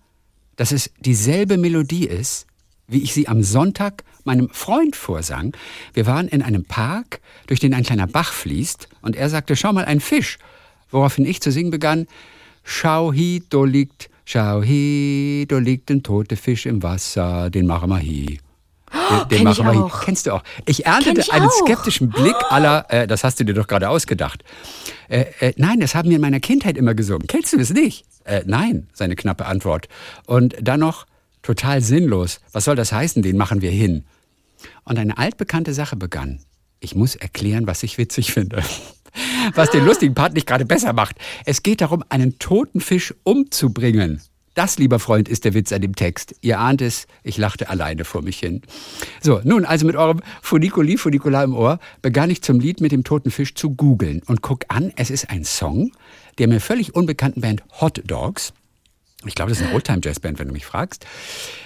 [0.56, 2.48] dass es dieselbe Melodie ist,
[2.90, 5.56] wie ich sie am Sonntag meinem Freund vorsang.
[5.94, 9.74] Wir waren in einem Park, durch den ein kleiner Bach fließt, und er sagte, schau
[9.74, 10.38] mal, ein Fisch.
[10.92, 12.08] Woraufhin ich zu singen begann,
[12.64, 17.90] schau hi, do liegt, schau hi, do liegt ein toter Fisch im Wasser, den machen
[17.90, 18.40] wir hi.
[18.92, 19.92] Den, den kenn machen wir.
[20.04, 20.44] Kennst du auch.
[20.66, 21.52] Ich erntete ich einen auch.
[21.52, 24.44] skeptischen Blick aller, äh, das hast du dir doch gerade ausgedacht.
[25.10, 27.28] Äh, äh, nein, das haben wir in meiner Kindheit immer gesungen.
[27.28, 28.06] Kennst du es nicht?
[28.24, 29.88] Äh, nein, seine knappe Antwort.
[30.26, 31.06] Und dann noch
[31.42, 32.40] total sinnlos.
[32.52, 33.22] Was soll das heißen?
[33.22, 34.04] Den machen wir hin.
[34.84, 36.40] Und eine altbekannte Sache begann.
[36.80, 38.64] Ich muss erklären, was ich witzig finde.
[39.56, 41.16] Was den lustigen Part nicht gerade besser macht.
[41.44, 44.22] Es geht darum, einen toten Fisch umzubringen.
[44.54, 46.36] Das, lieber Freund, ist der Witz an dem Text.
[46.42, 48.62] Ihr ahnt es, ich lachte alleine vor mich hin.
[49.20, 53.04] So, nun, also mit eurem Funiculi, Funicular im Ohr, begann ich zum Lied mit dem
[53.04, 54.22] toten Fisch zu googeln.
[54.28, 55.92] Und guck an, es ist ein Song
[56.40, 58.54] der mir völlig unbekannten Band Hot Dogs
[59.26, 61.06] ich glaube, das ist eine Oldtime-Jazz-Band, wenn du mich fragst.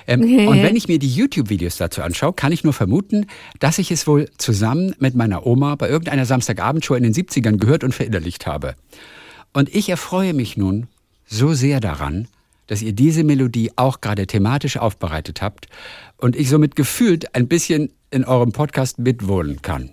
[0.07, 3.27] Ähm, und wenn ich mir die YouTube-Videos dazu anschaue, kann ich nur vermuten,
[3.59, 7.83] dass ich es wohl zusammen mit meiner Oma bei irgendeiner Samstagabendshow in den 70ern gehört
[7.83, 8.73] und verinnerlicht habe.
[9.53, 10.87] Und ich erfreue mich nun
[11.27, 12.27] so sehr daran,
[12.65, 15.67] dass ihr diese Melodie auch gerade thematisch aufbereitet habt
[16.17, 19.91] und ich somit gefühlt ein bisschen in eurem Podcast mitwohnen kann.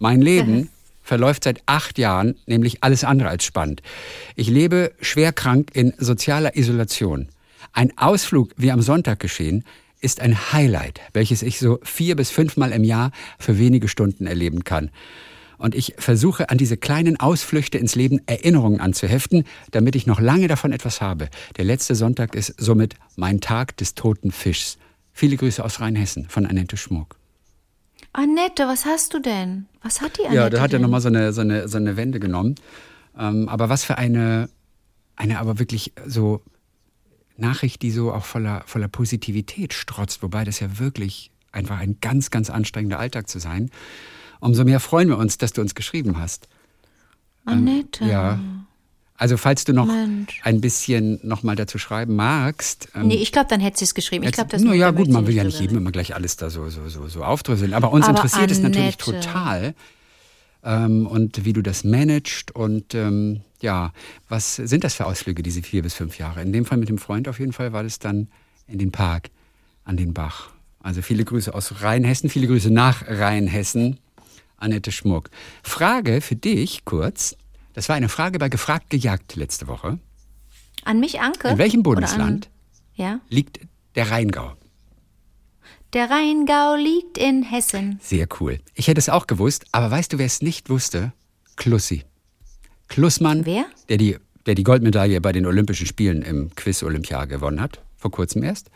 [0.00, 0.68] Mein Leben
[1.04, 3.82] verläuft seit acht Jahren nämlich alles andere als spannend.
[4.34, 7.28] Ich lebe schwer krank in sozialer Isolation.
[7.72, 9.64] Ein Ausflug, wie am Sonntag geschehen,
[10.00, 14.64] ist ein Highlight, welches ich so vier bis fünfmal im Jahr für wenige Stunden erleben
[14.64, 14.90] kann.
[15.56, 20.48] Und ich versuche an diese kleinen Ausflüchte ins Leben Erinnerungen anzuheften, damit ich noch lange
[20.48, 21.28] davon etwas habe.
[21.56, 24.78] Der letzte Sonntag ist somit mein Tag des toten Fischs.
[25.12, 27.16] Viele Grüße aus Rheinhessen von Annette Schmuck.
[28.14, 29.66] Annette, was hast du denn?
[29.82, 30.36] Was hat die Annette?
[30.36, 30.82] Ja, da hat er denn?
[30.82, 32.54] nochmal so eine, so, eine, so eine Wende genommen.
[33.18, 34.48] Ähm, aber was für eine,
[35.16, 36.40] eine aber wirklich so
[37.36, 42.30] Nachricht, die so auch voller, voller Positivität strotzt, wobei das ja wirklich einfach ein ganz,
[42.30, 43.70] ganz anstrengender Alltag zu sein.
[44.38, 46.48] Umso mehr freuen wir uns, dass du uns geschrieben hast.
[47.44, 48.04] Annette.
[48.04, 48.38] Ja.
[49.16, 50.40] Also falls du noch Mensch.
[50.42, 52.88] ein bisschen nochmal dazu schreiben magst.
[52.96, 54.24] ähm, Nee, ich glaube, dann hätte sie es geschrieben.
[54.24, 56.50] Ich glaube, das nur ja, gut, man will ja nicht jedem immer gleich alles da
[56.50, 57.74] so, so, so, so aufdröseln.
[57.74, 59.20] Aber uns Aber interessiert es natürlich Annette.
[59.20, 59.74] total.
[60.64, 63.92] Ähm, und wie du das managst und ähm, ja,
[64.28, 66.42] was sind das für Ausflüge, diese vier bis fünf Jahre?
[66.42, 68.28] In dem Fall mit dem Freund auf jeden Fall war das dann
[68.66, 69.30] in den Park,
[69.84, 70.50] an den Bach.
[70.80, 74.00] Also viele Grüße aus Rheinhessen, viele Grüße nach Rheinhessen,
[74.56, 75.30] Annette Schmuck.
[75.62, 77.36] Frage für dich kurz.
[77.74, 79.98] Das war eine Frage bei Gefragt gejagt letzte Woche.
[80.84, 81.48] An mich, Anke?
[81.48, 82.52] In welchem Bundesland An,
[82.94, 83.20] ja.
[83.28, 83.60] liegt
[83.94, 84.54] der Rheingau?
[85.92, 87.98] Der Rheingau liegt in Hessen.
[88.02, 88.58] Sehr cool.
[88.74, 91.12] Ich hätte es auch gewusst, aber weißt du, wer es nicht wusste?
[91.56, 92.04] Klussi.
[92.88, 93.66] Klussmann, Wer?
[93.88, 98.10] Der, die, der die Goldmedaille bei den Olympischen Spielen im Quiz Olympia gewonnen hat, vor
[98.10, 98.70] kurzem erst.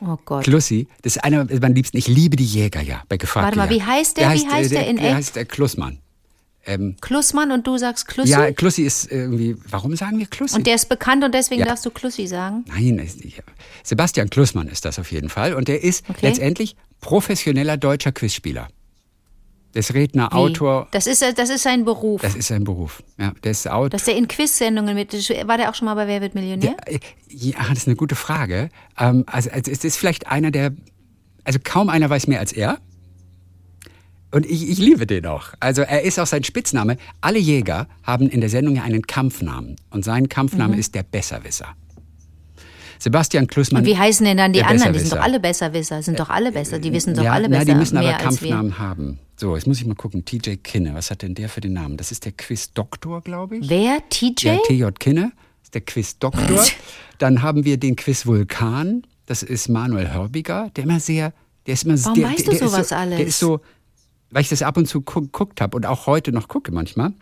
[0.00, 0.44] Oh Gott.
[0.44, 1.96] Klussi, das ist einer meiner liebsten.
[1.98, 3.44] Ich liebe die Jäger, ja, bei Gefragt.
[3.44, 4.32] Warte mal, wie heißt der?
[4.32, 5.14] Wie heißt äh, der in der echt?
[5.14, 5.98] heißt der Klussmann.
[6.66, 8.30] Ähm, Klussmann und du sagst Klussi?
[8.30, 10.56] ja, Klussi ist irgendwie, warum sagen wir Klussi?
[10.56, 11.66] und der ist bekannt und deswegen Ja.
[11.66, 12.64] darfst du Klussi sagen?
[12.68, 13.06] Nein,
[13.82, 15.54] Sebastian Klussmann ist das auf jeden Fall.
[15.54, 16.26] Und der ist Okay.
[16.28, 18.68] letztendlich professioneller deutscher Quizspieler.
[19.74, 20.36] Der ist Redner, Wie?
[20.36, 22.22] Autor, Das ist, das ist sein Beruf.
[22.22, 23.02] Das ist sein Beruf.
[23.18, 23.90] Ja, der ist Autor.
[23.90, 25.12] Dass der in Quiz-Sendungen mit.
[25.48, 26.76] War der auch schon mal bei Wer wird Millionär?
[26.86, 28.68] Äh, Ja, das ist eine gute Frage.
[28.98, 30.72] Ähm, also, also es ist vielleicht einer der,
[31.42, 32.78] also kaum einer weiß mehr als er.
[34.34, 35.50] Und ich, ich liebe den auch.
[35.60, 36.96] Also er ist auch sein Spitzname.
[37.20, 39.76] Alle Jäger haben in der Sendung ja einen Kampfnamen.
[39.90, 41.68] Und sein Kampfname ist der Besserwisser.
[42.98, 43.82] Sebastian Klussmann.
[43.82, 44.92] Und wie heißen denn dann die der anderen?
[44.92, 46.02] Die sind doch alle Besserwisser.
[46.02, 46.80] Sind doch alle besser.
[46.80, 47.64] Die wissen doch ja, alle na, besser.
[47.66, 48.12] die müssen aber.
[48.14, 49.20] Kampfnamen haben.
[49.36, 50.24] So, jetzt muss ich mal gucken.
[50.24, 51.96] TJ Kinne, was hat denn der für den Namen?
[51.96, 53.68] Das ist der Quiz-Doktor, glaube ich.
[53.68, 53.98] Wer?
[54.10, 54.46] TJ?
[54.46, 55.30] Ja, TJ Kinne
[55.62, 56.64] ist der Quiz-Doktor.
[57.18, 59.04] Dann haben wir den Quiz-Vulkan.
[59.26, 61.32] Das ist Manuel Hörbiger, der immer sehr,
[61.66, 63.16] der ist immer Warum der, weißt der, du der ist sowas so, alles?
[63.16, 63.60] Der ist so,
[64.34, 67.12] weil ich das ab und zu gu- geguckt habe und auch heute noch gucke manchmal.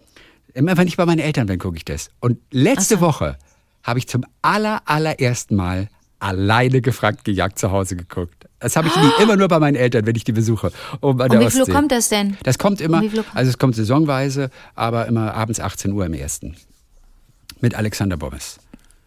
[0.54, 2.10] Immer wenn ich bei meinen Eltern bin, gucke ich das.
[2.20, 3.38] Und letzte Woche
[3.84, 8.46] habe ich zum aller, allerersten Mal alleine gefragt, gejagt zu Hause geguckt.
[8.60, 10.70] Das habe ich nie, immer nur bei meinen Eltern, wenn ich die besuche.
[11.00, 11.72] Um an Und wie viel Ostsee.
[11.72, 12.36] kommt das denn?
[12.44, 16.56] Das kommt immer, kommt- also es kommt saisonweise, aber immer abends 18 Uhr im ersten.
[17.60, 18.58] Mit Alexander Bommes.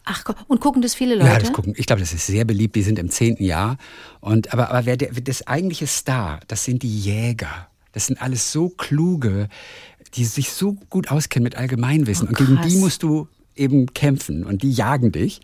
[0.04, 1.26] Ach, gu- und gucken das viele Leute?
[1.30, 1.72] Ja, das gucken.
[1.76, 2.76] Ich glaube, das ist sehr beliebt.
[2.76, 3.76] Die sind im zehnten Jahr.
[4.20, 7.68] Und, aber aber wer der, das eigentliche Star, das sind die Jäger.
[7.96, 9.48] Das sind alles so kluge,
[10.16, 12.26] die sich so gut auskennen mit Allgemeinwissen.
[12.26, 14.44] Oh, und gegen die musst du eben kämpfen.
[14.44, 15.40] Und die jagen dich.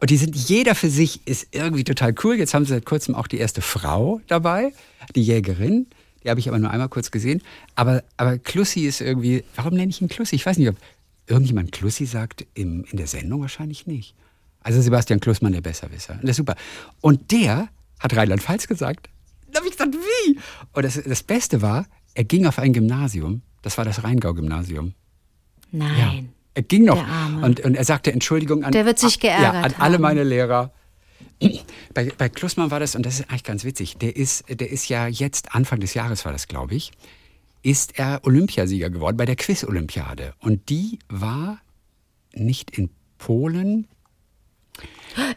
[0.00, 2.36] Und die sind, jeder für sich ist irgendwie total cool.
[2.36, 4.72] Jetzt haben sie seit kurzem auch die erste Frau dabei,
[5.14, 5.86] die Jägerin.
[6.24, 7.42] Die habe ich aber nur einmal kurz gesehen.
[7.74, 10.36] Aber, aber Klussi ist irgendwie, warum nenne ich ihn Klussi?
[10.36, 10.76] Ich weiß nicht, ob
[11.26, 14.14] irgendjemand Klussi sagt im, in der Sendung wahrscheinlich nicht.
[14.60, 16.14] Also Sebastian Klussmann, der Besserwisser.
[16.14, 16.56] Und das ist super.
[17.02, 17.68] Und der
[17.98, 19.10] hat Rheinland-Pfalz gesagt.
[19.54, 20.38] Da habe ich gesagt, wie?
[20.72, 23.42] Und das, das Beste war, er ging auf ein Gymnasium.
[23.62, 24.94] Das war das Rheingau-Gymnasium.
[25.70, 26.32] Nein.
[26.54, 27.04] Er ging noch.
[27.42, 30.02] Und, und er sagte Entschuldigung an, Der wird sich ja, geärgert an alle haben.
[30.02, 30.72] meine Lehrer.
[31.94, 34.88] Bei, bei Klussmann war das, und das ist eigentlich ganz witzig, der ist, der ist
[34.88, 36.90] ja jetzt, Anfang des Jahres war das, glaube ich,
[37.62, 40.34] ist er Olympiasieger geworden bei der Quiz-Olympiade.
[40.40, 41.60] Und die war
[42.34, 43.86] nicht in Polen,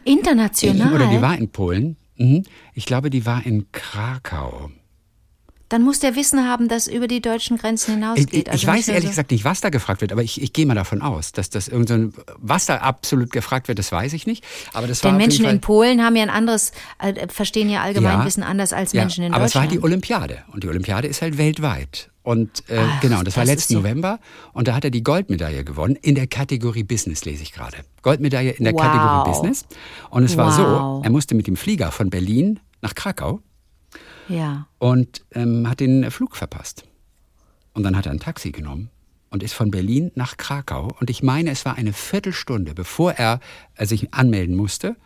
[0.04, 0.92] International?
[0.94, 1.96] oder die war in Polen.
[2.18, 2.42] Mhm.
[2.74, 4.70] Ich glaube, die war in Krakau.
[5.70, 8.32] Dann muss der Wissen haben, dass über die deutschen Grenzen hinausgeht.
[8.32, 10.52] ich, ich Also weiß ehrlich so- gesagt nicht, was da gefragt wird, aber ich, ich
[10.54, 13.92] gehe mal davon aus, dass das irgend so ein, was da absolut gefragt wird, das
[13.92, 14.44] weiß ich nicht.
[14.72, 17.82] Aber das war Denn jeden Menschen in Polen haben ja ein anderes, äh, verstehen ja
[17.82, 19.82] Allgemeinwissen anders als ja, Menschen in aber es war Deutschland.
[19.82, 22.10] die Olympiade und die Olympiade ist halt weltweit.
[22.22, 24.20] Und äh, Ach, genau, das war das letzten ist ja- November
[24.52, 27.76] und da hat er die Goldmedaille gewonnen in der Kategorie Business, lese ich gerade.
[28.02, 28.82] Goldmedaille in der Wow.
[28.82, 29.64] Kategorie Business.
[30.10, 31.04] Und es war so, Wow.
[31.04, 33.40] er musste mit dem Flieger von Berlin nach Krakau
[34.28, 34.66] ja.
[34.78, 36.84] und ähm, hat den Flug verpasst.
[37.74, 38.90] Und dann hat er ein Taxi genommen
[39.30, 40.94] und ist von Berlin nach Krakau.
[41.00, 43.40] Und ich meine, es war eine Viertelstunde, bevor er
[43.76, 44.96] äh, sich anmelden musste,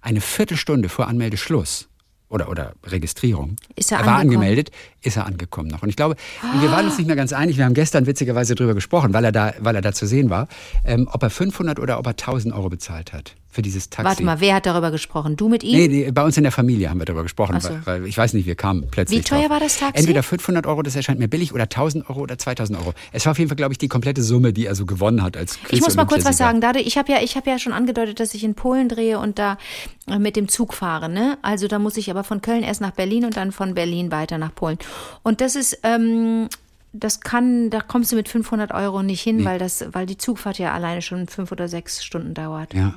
[0.00, 1.88] eine Viertelstunde vor Anmeldeschluss
[2.28, 3.56] oder, oder Registrierung.
[3.74, 4.36] Ist er er war angekommen?
[4.36, 4.70] angemeldet,
[5.02, 5.82] ist er angekommen noch.
[5.82, 6.16] Und ich glaube,
[6.60, 7.56] wir waren uns nicht mehr ganz einig.
[7.56, 10.48] Wir haben gestern witzigerweise darüber gesprochen, weil er da, weil er da zu sehen war,
[10.84, 14.08] ähm, ob er 500 oder ob er 1000 Euro bezahlt hat für dieses Taxi.
[14.08, 15.34] Warte mal, wer hat darüber gesprochen?
[15.34, 15.76] Du mit ihm?
[15.76, 17.70] Nee, nee, bei uns in der Familie haben wir darüber gesprochen, so.
[17.86, 19.18] weil, ich weiß nicht, wir kamen plötzlich.
[19.18, 19.50] Wie teuer drauf.
[19.50, 19.98] war das Taxi?
[19.98, 22.94] Entweder 500 Euro, das erscheint mir billig, oder 1000 Euro oder 2000 Euro.
[23.10, 25.36] Es war auf jeden Fall, glaube ich, die komplette Summe, die er so gewonnen hat
[25.36, 26.60] als Quiz Ich muss mal kurz was sagen.
[26.60, 29.40] Dadurch, ich habe ja, ich habe ja schon angedeutet, dass ich in Polen drehe und
[29.40, 29.58] da
[30.06, 31.08] äh, mit dem Zug fahre.
[31.08, 31.36] Ne?
[31.42, 34.38] Also da muss ich aber von Köln erst nach Berlin und dann von Berlin weiter
[34.38, 34.78] nach Polen.
[35.24, 36.48] Und das ist, ähm,
[36.92, 40.58] das kann, da kommst du mit 500 Euro nicht hin, weil das, weil die Zugfahrt
[40.60, 42.72] ja alleine schon fünf oder sechs Stunden dauert.
[42.72, 42.94] Ja.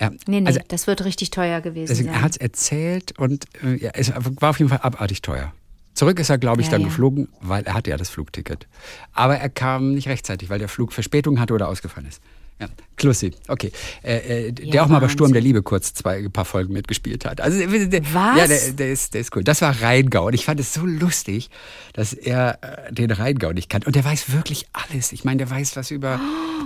[0.00, 2.22] Ja, Nee, nee, also, das wird richtig teuer gewesen deswegen, er sein.
[2.22, 5.52] hat es erzählt und äh, ja, es war auf jeden Fall abartig teuer.
[5.94, 6.86] Zurück ist er, glaube ich, Ja, dann ja.
[6.88, 8.66] geflogen, weil er hatte ja das Flugticket.
[9.12, 12.22] Aber er kam nicht rechtzeitig, weil der Flug Verspätung hatte oder ausgefallen ist.
[12.60, 13.72] Ja, Klussi, okay.
[14.02, 15.08] Äh, äh, der Ja, auch mal bei.
[15.08, 17.40] Sturm der Liebe kurz zwei ein paar Folgen mitgespielt hat.
[17.40, 18.36] Also, der, der, Was?
[18.36, 19.42] Ja, der, der, ist, der ist cool.
[19.42, 21.48] Das war Rheingau und ich fand es so lustig,
[21.94, 23.86] dass er äh, den Rheingau nicht kannte.
[23.86, 25.12] Und der weiß wirklich alles.
[25.12, 26.20] Ich meine, der weiß was über,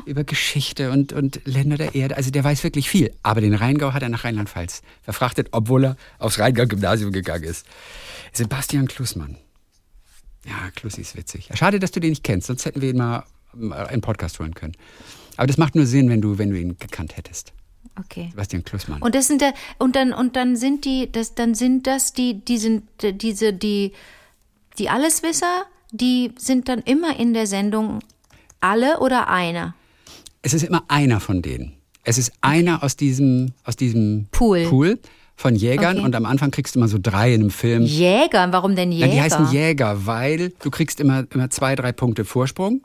[0.05, 2.17] über Geschichte und, und Länder der Erde.
[2.17, 3.15] Also der weiß wirklich viel.
[3.23, 7.67] Aber den Rheingau hat er nach Rheinland-Pfalz verfrachtet, obwohl er aufs Rheingau-Gymnasium gegangen ist.
[8.33, 9.39] Sebastian Klussmann.
[10.45, 11.51] Ja, Klussi ist witzig.
[11.55, 13.25] Schade, dass du den nicht kennst, sonst hätten wir ihn mal
[13.89, 14.75] einen Podcast holen können.
[15.37, 17.53] Aber das macht nur Sinn, wenn du, wenn du ihn gekannt hättest.
[17.99, 18.29] Okay.
[18.31, 19.01] Sebastian Klussmann.
[19.03, 22.45] Und das sind der, und dann und dann sind die das dann sind das die
[22.45, 23.93] die sind diese die
[24.79, 28.01] die Alleswisser, die sind dann immer in der Sendung
[28.61, 29.75] alle oder einer.
[30.43, 31.75] Es ist immer einer von denen.
[32.03, 34.65] Es ist einer aus diesem, aus diesem Pool.
[34.67, 34.99] Pool
[35.37, 36.05] von Jägern Okay.
[36.05, 37.83] und am Anfang kriegst du immer so drei in einem Film.
[37.85, 39.07] Jäger, warum denn Jäger?
[39.07, 42.83] Ja, die heißen Jäger, weil du kriegst immer, immer zwei, drei Punkte Vorsprung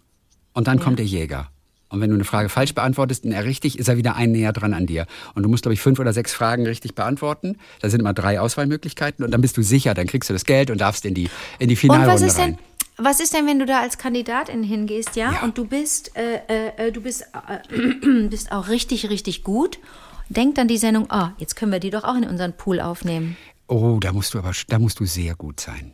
[0.53, 1.49] und dann kommt der Jäger.
[1.89, 4.53] Und wenn du eine Frage falsch beantwortest und er richtig, ist er wieder ein näher
[4.53, 5.07] dran an dir.
[5.33, 7.57] Und du musst, glaube ich, fünf oder sechs Fragen richtig beantworten.
[7.81, 10.69] Da sind immer drei Auswahlmöglichkeiten und dann bist du sicher, dann kriegst du das Geld
[10.69, 12.57] und darfst in die, in die Und Finalrunde was ist rein.
[12.57, 12.57] denn
[13.01, 15.43] was ist denn, wenn du da als Kandidatin hingehst, ja, Ja.
[15.43, 19.79] und du bist äh, äh, äh, du bist äh, bist auch richtig richtig gut.
[20.27, 23.35] Denkt dann die Sendung, ah, jetzt können wir die doch auch in unseren Pool aufnehmen.
[23.67, 25.93] Oh, da musst du aber, da musst du sehr gut sein.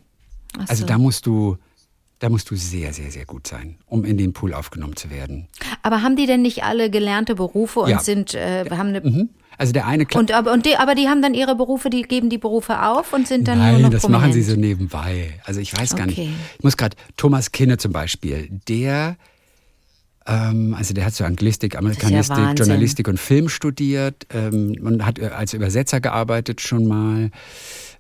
[0.68, 0.88] Also so.
[0.88, 1.58] da musst du,
[2.20, 5.48] da musst du sehr, sehr, sehr gut sein, um in den Pool aufgenommen zu werden.
[5.84, 8.00] Aber haben die denn nicht alle gelernte Berufe und Ja.
[8.00, 9.30] sind äh, haben eine Mhm.
[9.58, 12.02] Also der eine Kla Und, aber, und die, aber die haben dann ihre Berufe, die
[12.02, 14.24] geben die Berufe auf und sind dann nur Nein, noch das prominent.
[14.24, 15.40] machen sie so nebenbei.
[15.46, 16.26] Also ich weiß gar Okay.
[16.28, 16.34] nicht.
[16.58, 19.16] Ich muss gerade Thomas Kinne zum Beispiel, der
[20.28, 22.56] also der hat so Anglistik, Amerikanistik, Wahnsinn.
[22.56, 27.30] Journalistik und Film studiert ähm, und hat äh, als Übersetzer gearbeitet schon mal.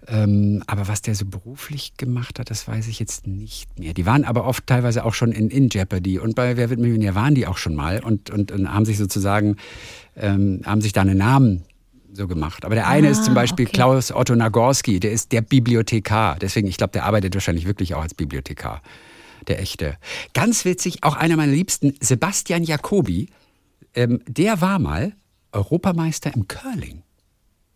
[0.07, 3.93] Ähm, aber was der so beruflich gemacht hat, das weiß ich jetzt nicht mehr.
[3.93, 7.15] Die waren aber oft teilweise auch schon in, in Jeopardy und bei Wer wird Millionär
[7.15, 9.57] waren die auch schon mal und, und, und haben sich sozusagen,
[10.15, 11.63] ähm, haben sich da einen Namen
[12.11, 12.65] so gemacht.
[12.65, 13.75] Aber der eine ist zum Beispiel Ah, okay.
[13.77, 16.37] Klaus Otto Nagorski, der ist der Bibliothekar.
[16.39, 18.81] Deswegen, ich glaube, der arbeitet wahrscheinlich wirklich auch als Bibliothekar.
[19.47, 19.97] Der echte.
[20.33, 23.29] Ganz witzig, auch einer meiner Liebsten, Sebastian Jacobi,
[23.93, 25.13] ähm, der war mal,
[25.51, 27.03] Europameister im Curling.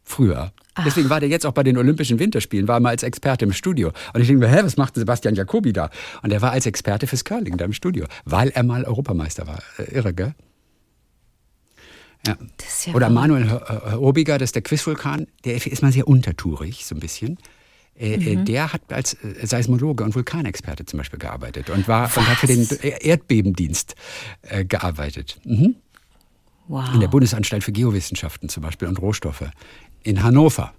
[0.04, 0.52] Früher.
[0.86, 3.92] Deswegen war der jetzt auch bei den Olympischen Winterspielen, war mal als Experte im Studio.
[4.14, 5.90] Und ich denke mir, hä, was macht Sebastian Jacobi da?
[6.24, 9.60] Und er war als Experte fürs Curling da im Studio, weil er mal Europameister war.
[9.78, 10.34] Äh, irre, gell?
[12.26, 12.38] Ja.
[12.86, 13.10] Ja Oder.
[13.10, 17.38] Manuel Hobiger, das ist der Quizvulkan, der ist mal sehr untertourig, so ein bisschen.
[18.00, 18.46] Äh, äh, Mhm.
[18.46, 22.48] Der hat als äh, Seismologe und Vulkanexperte zum Beispiel gearbeitet und war und hat für
[22.48, 23.96] den Erdbebendienst
[24.44, 25.40] äh, gearbeitet.
[25.44, 25.76] Mhm.
[26.68, 26.94] Wow.
[26.94, 29.50] In der Bundesanstalt für Geowissenschaften zum Beispiel und Rohstoffe.
[30.04, 30.74] In Hannover.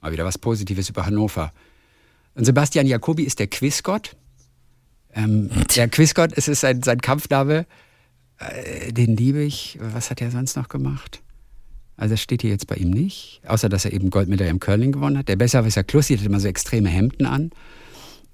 [0.00, 1.52] Mal wieder was Positives über Hannover.
[2.34, 4.16] Und Sebastian Jacobi ist der Quizgott.
[5.12, 7.66] Ähm, der Quizgott, es ist sein, sein Kampfname.
[8.38, 9.78] Äh, den liebe ich.
[9.80, 11.20] Was hat er sonst noch gemacht?
[11.96, 13.40] Also das steht hier jetzt bei ihm nicht.
[13.46, 15.28] Außer, dass er eben Goldmedaille im Curling gewonnen hat.
[15.28, 17.50] Der Besserwisser Klussi hat immer so extreme Hemden an.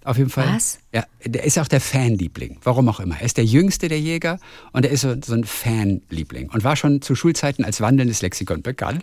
[0.02, 0.54] Auf jeden Fall.
[0.54, 0.78] Was?
[0.92, 2.58] Ja, der ist auch der Fanliebling.
[2.62, 3.16] Warum auch immer.
[3.18, 4.38] Er ist der jüngste der Jäger
[4.72, 8.62] und er ist so, so ein Fanliebling und war schon zu Schulzeiten als wandelndes Lexikon
[8.62, 9.02] bekannt.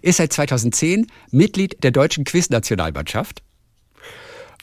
[0.00, 3.42] Ist seit 2010 Mitglied der deutschen Quiznationalmannschaft.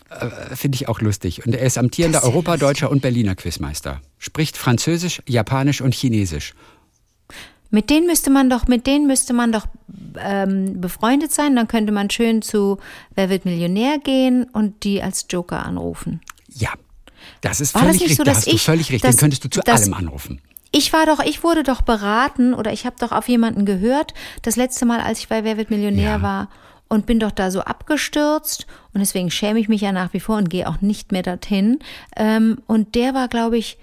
[0.09, 1.45] Äh, Finde ich auch lustig.
[1.45, 4.01] Und er ist amtierender Europadeutscher und Berliner Quizmeister.
[4.17, 6.53] Spricht Französisch, Japanisch und Chinesisch.
[7.71, 9.65] Mit denen müsste man doch, mit denen müsste man doch
[10.19, 11.55] ähm, befreundet sein.
[11.55, 12.77] Dann könnte man schön zu
[13.15, 16.21] Wer wird Millionär gehen und die als Joker anrufen.
[16.53, 16.69] Ja,
[17.41, 18.17] das ist War das völlig nicht richtig.
[18.17, 19.03] so, da dass hast du ich- völlig recht.
[19.03, 20.41] Den könntest du zu allem anrufen.
[20.71, 24.55] Ich war doch, ich wurde doch beraten oder ich habe doch auf jemanden gehört, das
[24.57, 26.21] letzte Mal, als ich bei Wer wird Millionär Ja.
[26.21, 26.49] war
[26.89, 30.37] und bin doch da so abgestürzt und deswegen schäme ich mich ja nach wie vor
[30.37, 31.79] und gehe auch nicht mehr dorthin.
[32.17, 33.77] Ähm, und der war, glaube ich,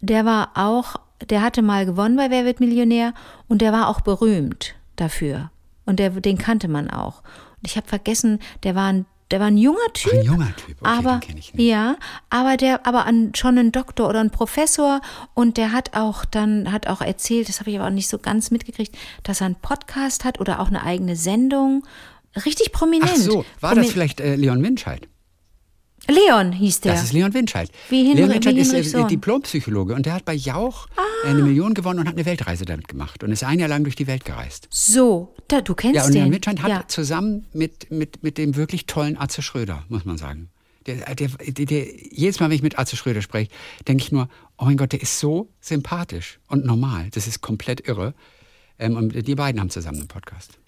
[0.00, 0.96] der war auch,
[1.28, 3.14] der hatte mal gewonnen bei Wer wird Millionär
[3.48, 5.50] und der war auch berühmt dafür.
[5.86, 7.22] Und der, den kannte man auch.
[7.58, 10.12] Und ich habe vergessen, der war ein, der war ein junger Typ.
[10.12, 11.66] ein junger Typ, okay, aber den kenn ich nicht.
[11.66, 11.96] ja,
[12.30, 15.00] aber der, aber an, schon ein Doktor oder ein Professor
[15.34, 18.18] und der hat auch dann, hat auch erzählt, das habe ich aber auch nicht so
[18.18, 21.84] ganz mitgekriegt, dass er einen Podcast hat oder auch eine eigene Sendung.
[22.44, 23.10] Richtig prominent.
[23.12, 25.06] Ach so, war das Promi- vielleicht äh, Leon Winscheid?
[26.08, 26.92] Leon hieß der.
[26.92, 27.70] Das ist Leon Winscheid.
[27.90, 29.06] Wie Hinrich- Leon Winscheid ist äh.
[29.06, 31.02] Diplompsychologe und der hat bei Jauch Ah.
[31.24, 33.84] äh, eine Million gewonnen und hat eine Weltreise damit gemacht und ist ein Jahr lang
[33.84, 34.68] durch die Welt gereist.
[34.70, 36.22] so, da, du kennst Ja, und den.
[36.22, 36.84] Leon Winscheid hat ja.
[36.88, 40.48] zusammen mit, mit, mit dem wirklich tollen Atze Schröder, muss man sagen.
[40.86, 43.50] Der, der, der, der, jedes Mal, wenn ich mit Atze Schröder spreche,
[43.88, 47.08] denke ich nur, oh mein Gott, der ist so sympathisch und normal.
[47.12, 48.12] Das ist komplett irre.
[48.78, 50.58] Ähm, und die beiden haben zusammen einen Podcast.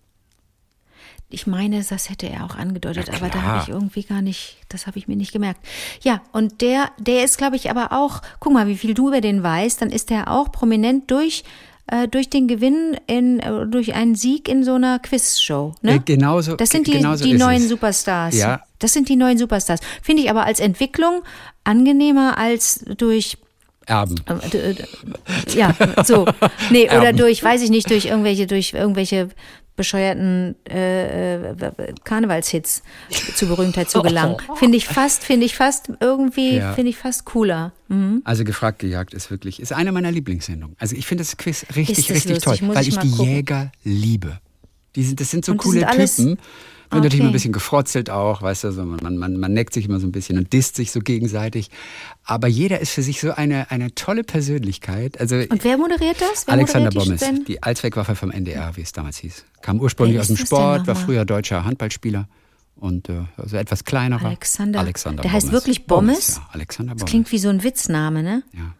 [1.28, 4.86] Ich meine, das hätte er auch angedeutet, aber da habe ich irgendwie gar nicht, das
[4.86, 5.60] habe ich mir nicht gemerkt.
[6.02, 9.20] Ja, und der, der ist, glaube ich, aber auch, guck mal, wie viel du über
[9.20, 11.42] den weißt, dann ist der auch prominent durch,
[11.88, 15.74] äh, durch den Gewinn in, äh, durch einen Sieg in so einer Quizshow.
[15.82, 15.96] Ne?
[15.96, 17.68] Äh, genauso- Das sind die, genauso die neuen es.
[17.68, 18.36] Superstars.
[18.36, 18.62] Ja.
[18.78, 19.80] Das sind die neuen Superstars.
[20.02, 21.22] Finde ich aber als Entwicklung
[21.64, 23.36] angenehmer als durch
[23.86, 24.16] Erben.
[24.52, 24.74] äh,
[25.56, 26.26] ja, so.
[26.70, 27.18] Nee, oder Erben.
[27.18, 29.28] durch, weiß ich nicht, durch irgendwelche, durch irgendwelche
[29.76, 32.82] bescheuerten äh, äh, Karnevalshits
[33.34, 34.36] zu Berühmtheit zu gelangen.
[34.56, 36.72] Finde ich fast, finde ich fast irgendwie, Ja.
[36.72, 37.72] finde ich fast cooler.
[37.88, 38.22] Mhm.
[38.24, 40.76] Also gefragt gejagt ist wirklich, ist eine meiner Lieblingssendungen.
[40.78, 42.58] Also ich finde das Quiz richtig, das richtig lustig?
[42.60, 43.26] toll, Muss weil ich ich die gucken.
[43.34, 44.40] Jäger liebe.
[44.96, 46.38] Die sind, das sind so Und coole sind alles- Typen.
[46.90, 47.32] Wird natürlich immer ein Okay.
[47.34, 50.38] bisschen gefrotzelt auch, weißt du, so man, man, man neckt sich immer so ein bisschen
[50.38, 51.70] und disst sich so gegenseitig.
[52.24, 55.20] Aber jeder ist für sich so eine, eine tolle Persönlichkeit.
[55.20, 56.46] Also Und wer moderiert das?
[56.46, 59.44] Wer Alexander moderiert Bommes, die Allzweckwaffe vom NDR, wie es damals hieß.
[59.62, 62.28] Kam ursprünglich aus dem das Sport, war früher deutscher Handballspieler
[62.76, 64.26] und äh, also etwas kleinerer.
[64.26, 64.80] Alexander.
[64.80, 65.52] Alexander Der heißt Bommes.
[65.64, 66.36] wirklich Bommes?
[66.36, 67.10] ja, Alexander Das Bommes.
[67.10, 68.42] klingt wie so ein Witzname, ne?
[68.52, 68.74] Ja.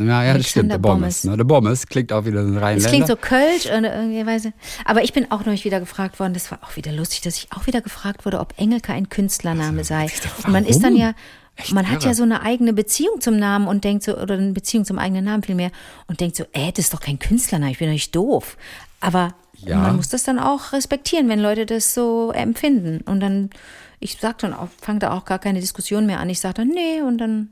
[0.00, 0.72] Ja, ja, das stimmt.
[0.72, 1.24] Der Bommes.
[1.24, 1.36] Ne?
[1.36, 2.88] Der Bommes klingt auch wieder so ein Das Rheinländer.
[2.88, 4.52] klingt so Kölsch oder irgendwie Weise.
[4.84, 7.48] Aber ich bin auch neulich wieder gefragt worden, das war auch wieder lustig, dass ich
[7.52, 10.06] auch wieder gefragt wurde, ob Engelke ein Künstlername sei.
[10.44, 11.12] Und man ist dann ja,
[11.56, 12.06] Echt man hat irre.
[12.08, 15.24] ja so eine eigene Beziehung zum Namen und denkt so, oder eine Beziehung zum eigenen
[15.26, 15.70] Namen vielmehr
[16.06, 18.56] und denkt so, äh, das ist doch kein Künstlername, ich bin doch nicht doof.
[19.00, 19.76] Aber Ja.
[19.78, 23.02] man muss das dann auch respektieren, wenn Leute das so empfinden.
[23.04, 23.50] Und dann,
[23.98, 26.30] ich sag dann auch, fange da auch gar keine Diskussion mehr an.
[26.30, 27.50] Ich sage dann, nee, und dann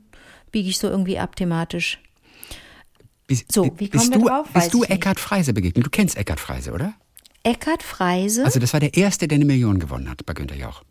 [0.51, 1.99] biege ich so irgendwie ab thematisch.
[3.29, 4.47] Bist, So, wie bist du, drauf?
[4.51, 4.83] Bist du.
[4.83, 5.85] Eckhard Freise begegnet?
[5.85, 6.93] Du kennst Eckhard Freise, oder?
[7.43, 8.43] Eckhard Freise?
[8.43, 10.81] Also das war der Erste, der eine Million gewonnen hat bei Günter Jauch.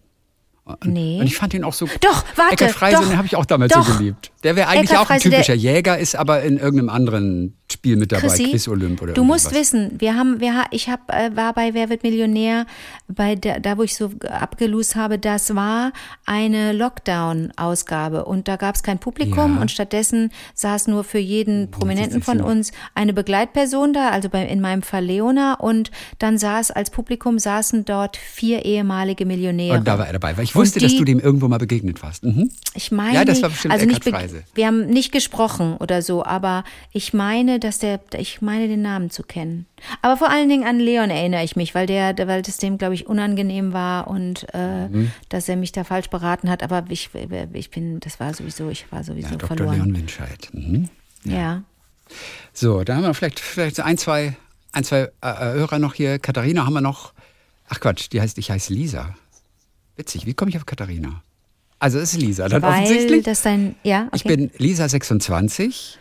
[0.64, 1.18] Und, Nee.
[1.18, 1.86] Und ich fand ihn auch so.
[2.00, 3.84] Doch, warte, Eckhard Freise, doch, den habe ich auch damals doch.
[3.84, 4.30] so geliebt.
[4.44, 7.96] Der wäre eigentlich Eckhard auch ein Freise, typischer Jäger, ist aber in irgendeinem anderen Spiel
[7.96, 9.72] mit dabei, Chrissy, Quiz Olymp oder du musst irgendwas.
[9.72, 12.66] wissen, wir haben, wir, ich hab, äh, war bei Wer wird Millionär,
[13.06, 15.92] bei der, da wo ich so abgelost habe, das war
[16.26, 19.60] eine Lockdown-Ausgabe und da gab es kein Publikum Ja.
[19.60, 24.60] und stattdessen saß nur für jeden Prominenten von uns eine Begleitperson da, also bei, in
[24.60, 29.78] meinem Fall Leona und dann saß als Publikum saßen dort vier ehemalige Millionäre.
[29.78, 32.02] Und da war er dabei, weil ich wusste, dass die- du dem irgendwo mal begegnet
[32.02, 32.24] warst.
[32.24, 32.50] Mhm.
[32.74, 34.42] Ich meine, Ja, das war bestimmt also nicht Eckhard be- Freise.
[34.54, 39.10] wir haben nicht gesprochen oder so, aber ich meine, dass der, ich meine den Namen
[39.10, 39.66] zu kennen.
[40.00, 42.94] Aber vor allen Dingen an Leon erinnere ich mich, weil der, weil das dem, glaube
[42.94, 45.10] ich, unangenehm war und äh, Mhm.
[45.28, 46.62] dass er mich da falsch beraten hat.
[46.62, 47.10] Aber ich,
[47.52, 49.56] ich bin, das war sowieso, ich war sowieso Ja, Dr.
[49.58, 49.74] verloren.
[49.76, 50.48] Leon Winscheid.
[50.52, 50.88] Mhm.
[51.24, 51.62] Ja.
[52.54, 54.34] So, da haben wir vielleicht, vielleicht so ein, zwei,
[54.72, 56.18] ein, zwei äh, Hörer noch hier.
[56.18, 57.12] Katharina haben wir noch.
[57.68, 59.14] Ach Quatsch, die heißt, ich heiße Lisa.
[59.96, 61.22] Witzig, wie komme ich auf Katharina?
[61.80, 63.22] Also es ist Lisa, dann Weil offensichtlich.
[63.24, 64.10] das dein, ja, okay.
[64.14, 65.98] Ich bin Lisa 26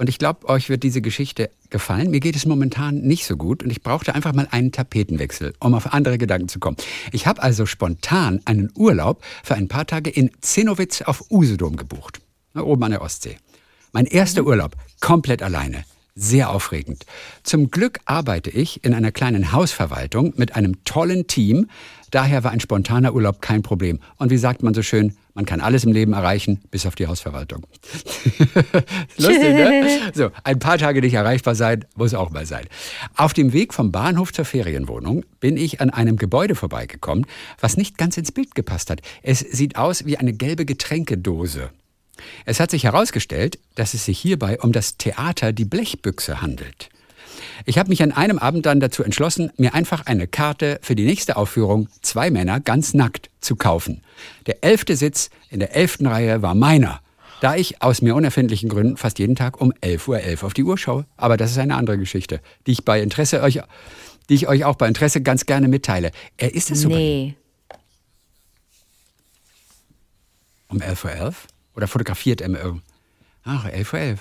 [0.00, 2.10] und ich glaube, euch wird diese Geschichte gefallen.
[2.10, 5.74] Mir geht es momentan nicht so gut und ich brauchte einfach mal einen Tapetenwechsel, um
[5.74, 6.78] auf andere Gedanken zu kommen.
[7.12, 12.22] Ich habe also spontan einen Urlaub für ein paar Tage in Zinnowitz auf Usedom gebucht,
[12.54, 13.36] oben an der Ostsee.
[13.92, 15.84] Mein erster Urlaub, komplett alleine.
[16.14, 17.04] Sehr aufregend.
[17.42, 21.68] Zum Glück arbeite ich in einer kleinen Hausverwaltung mit einem tollen Team.
[22.10, 24.00] Daher war ein spontaner Urlaub kein Problem.
[24.16, 27.06] Und wie sagt man so schön, man kann alles im Leben erreichen, bis auf die
[27.06, 27.66] Hausverwaltung.
[29.16, 30.00] Lustig, ne?
[30.14, 32.66] So, ein paar Tage nicht erreichbar sein, muss auch mal sein.
[33.16, 37.26] Auf dem Weg vom Bahnhof zur Ferienwohnung bin ich an einem Gebäude vorbeigekommen,
[37.60, 39.00] was nicht ganz ins Bild gepasst hat.
[39.22, 41.70] Es sieht aus wie eine gelbe Getränkedose.
[42.44, 46.90] Es hat sich herausgestellt, dass es sich hierbei um das Theater Die Blechbüchse handelt.
[47.66, 51.04] Ich habe mich an einem Abend dann dazu entschlossen, mir einfach eine Karte für die
[51.04, 54.02] nächste Aufführung Zwei Männer ganz nackt zu kaufen.
[54.46, 57.00] Der elfte Sitz in der elften Reihe war meiner,
[57.40, 60.64] da ich aus mir unerfindlichen Gründen fast jeden Tag um 11.11 Uhr .11 auf die
[60.64, 61.06] Uhr schaue.
[61.16, 63.60] Aber das ist eine andere Geschichte, die ich bei Interesse euch,
[64.28, 66.10] die ich euch auch bei Interesse ganz gerne mitteile.
[66.36, 67.34] Er ist es so nee.
[70.68, 71.10] Um 11.11 Uhr?
[71.28, 71.34] .11?
[71.76, 72.82] Oder fotografiert er irgend-
[73.44, 74.00] Ach, 11.11 Uhr.
[74.00, 74.18] .11.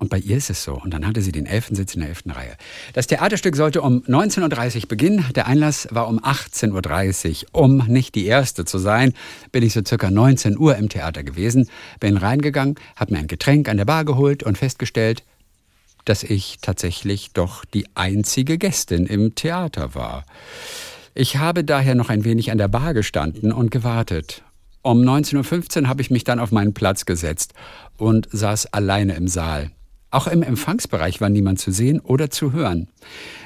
[0.00, 0.74] Und bei ihr ist es so.
[0.74, 2.56] Und dann hatte sie den elften Sitz in der elften Reihe.
[2.94, 5.26] Das Theaterstück sollte um 19.30 Uhr beginnen.
[5.36, 7.60] Der Einlass war um 18.30 Uhr.
[7.60, 9.12] Um nicht die Erste zu sein,
[9.52, 11.68] bin ich so circa 19 Uhr im Theater gewesen.
[12.00, 15.22] Bin reingegangen, habe mir ein Getränk an der Bar geholt und festgestellt,
[16.06, 20.24] dass ich tatsächlich doch die einzige Gästin im Theater war.
[21.14, 24.42] Ich habe daher noch ein wenig an der Bar gestanden und gewartet.
[24.80, 27.52] Um 19.15 Uhr habe ich mich dann auf meinen Platz gesetzt
[27.98, 29.70] und saß alleine im Saal.
[30.12, 32.88] Auch im Empfangsbereich war niemand zu sehen oder zu hören.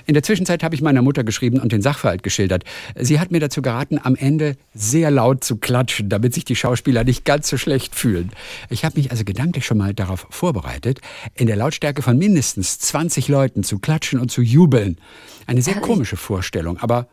[0.06, 2.64] In der Zwischenzeit habe ich meiner Mutter geschrieben und den Sachverhalt geschildert.
[2.98, 7.04] Sie hat mir dazu geraten, am Ende sehr laut zu klatschen, damit sich die Schauspieler
[7.04, 8.30] nicht ganz so schlecht fühlen.
[8.70, 11.00] Ich habe mich also gedanklich schon mal darauf vorbereitet,
[11.34, 14.98] in der Lautstärke von mindestens 20 Leuten zu klatschen und zu jubeln.
[15.46, 17.08] Eine sehr komische Vorstellung, aber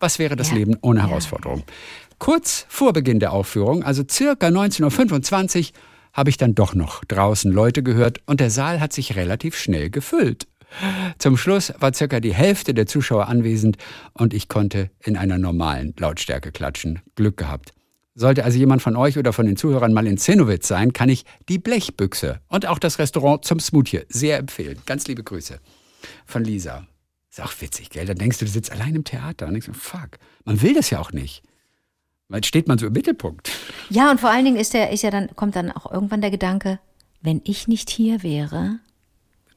[0.00, 1.02] was wäre das Ja, Leben ohne.
[1.02, 1.62] Herausforderung?
[2.18, 5.72] Kurz vor Beginn der Aufführung, also circa 19.25 Uhr,
[6.16, 9.90] habe ich dann doch noch draußen Leute gehört und der Saal hat sich relativ schnell
[9.90, 10.48] gefüllt.
[11.18, 13.76] Zum Schluss war circa die Hälfte der Zuschauer anwesend
[14.14, 17.00] und ich konnte in einer normalen Lautstärke klatschen.
[17.14, 17.72] Glück gehabt.
[18.14, 21.24] Sollte also jemand von euch oder von den Zuhörern mal in Zinnowitz sein, kann ich
[21.50, 24.78] die Blechbüchse und auch das Restaurant zum Smoothie sehr empfehlen.
[24.86, 25.60] Ganz liebe Grüße
[26.24, 26.86] von Lisa.
[27.30, 28.06] Ist auch witzig, gell?
[28.06, 30.98] Dann denkst du, du sitzt allein im Theater und denkst, fuck, man will das ja
[30.98, 31.42] auch nicht.
[32.28, 33.50] Weil steht man so im Mittelpunkt.
[33.88, 36.30] Ja, und vor allen Dingen ist der, ist ja dann, kommt dann auch irgendwann der
[36.30, 36.80] Gedanke,
[37.22, 38.78] wenn ich nicht hier wäre,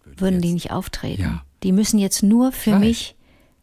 [0.05, 1.22] würden die nicht auftreten.
[1.22, 1.43] Ja.
[1.63, 2.80] Die müssen jetzt nur für weiß.
[2.80, 3.15] mich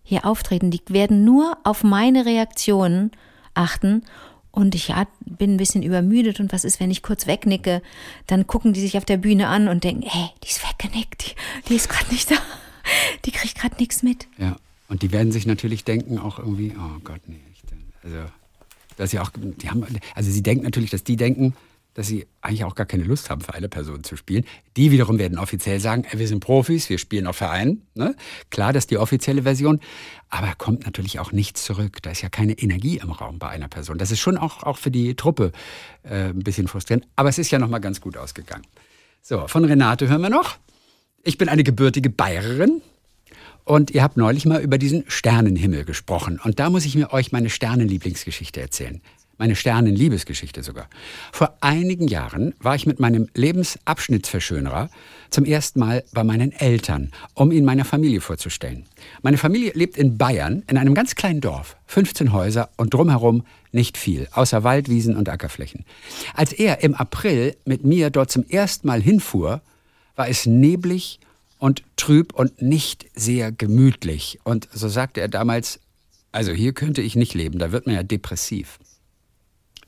[0.02, 0.70] hier auftreten.
[0.70, 3.11] Die werden nur auf meine Reaktionen
[3.54, 4.04] achten.
[4.50, 7.82] Und ich ja, bin ein bisschen übermüdet und was ist, wenn ich kurz wegnicke,
[8.26, 11.68] dann gucken die sich auf der Bühne an und denken, hey, die ist weggenickt, die,
[11.68, 12.36] die ist gerade nicht da,
[13.26, 14.28] die kriegt gerade nichts mit.
[14.38, 14.57] Ja.
[14.88, 17.40] Und die werden sich natürlich denken auch irgendwie, oh Gott, nee.
[17.52, 17.62] Ich,
[18.02, 18.30] also,
[18.97, 19.84] dass sie auch, die haben,
[20.14, 21.55] also sie denken natürlich, dass die denken,
[21.97, 24.44] dass sie eigentlich auch gar keine Lust haben, für eine Person zu spielen.
[24.76, 27.86] Die wiederum werden offiziell sagen, ey, wir sind Profis, wir spielen auf Vereinen.
[27.94, 28.14] Ne?
[28.51, 29.80] Klar, das ist die offizielle Version,
[30.28, 32.03] aber kommt natürlich auch nichts zurück.
[32.03, 33.97] Da ist ja keine Energie im Raum bei einer Person.
[33.97, 35.53] Das ist schon auch, auch für die Truppe
[36.03, 38.66] äh, ein bisschen frustrierend, aber es ist ja nochmal ganz gut ausgegangen.
[39.22, 40.59] So, von Renate hören wir noch.
[41.22, 42.82] Ich bin eine gebürtige Bayerin,
[43.66, 46.40] und ihr habt neulich mal über diesen Sternenhimmel gesprochen.
[46.42, 49.02] Und da muss ich mir euch meine Sternenlieblingsgeschichte erzählen.
[49.38, 50.88] Meine Sternenliebesgeschichte sogar.
[51.30, 54.88] Vor einigen Jahren war ich mit meinem Lebensabschnittsverschönerer
[55.28, 58.86] zum ersten Mal bei meinen Eltern, um ihn meiner Familie vorzustellen.
[59.20, 61.76] Meine Familie lebt in Bayern, in einem ganz kleinen Dorf.
[61.88, 65.84] 15 Häuser und drumherum nicht viel, außer Waldwiesen und Ackerflächen.
[66.34, 69.60] Als er im April mit mir dort zum ersten Mal hinfuhr,
[70.14, 71.18] war es neblig
[71.66, 74.38] und trüb und nicht sehr gemütlich.
[74.44, 75.80] Und so sagte er damals,
[76.30, 78.78] also hier könnte ich nicht leben, da wird man ja depressiv.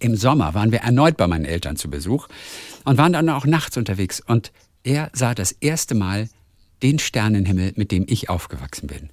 [0.01, 2.26] Im Sommer waren wir erneut bei meinen Eltern zu Besuch
[2.85, 4.18] und waren dann auch nachts unterwegs.
[4.18, 4.51] Und
[4.83, 6.29] er sah das erste Mal
[6.83, 9.11] den Sternenhimmel, mit dem ich aufgewachsen bin.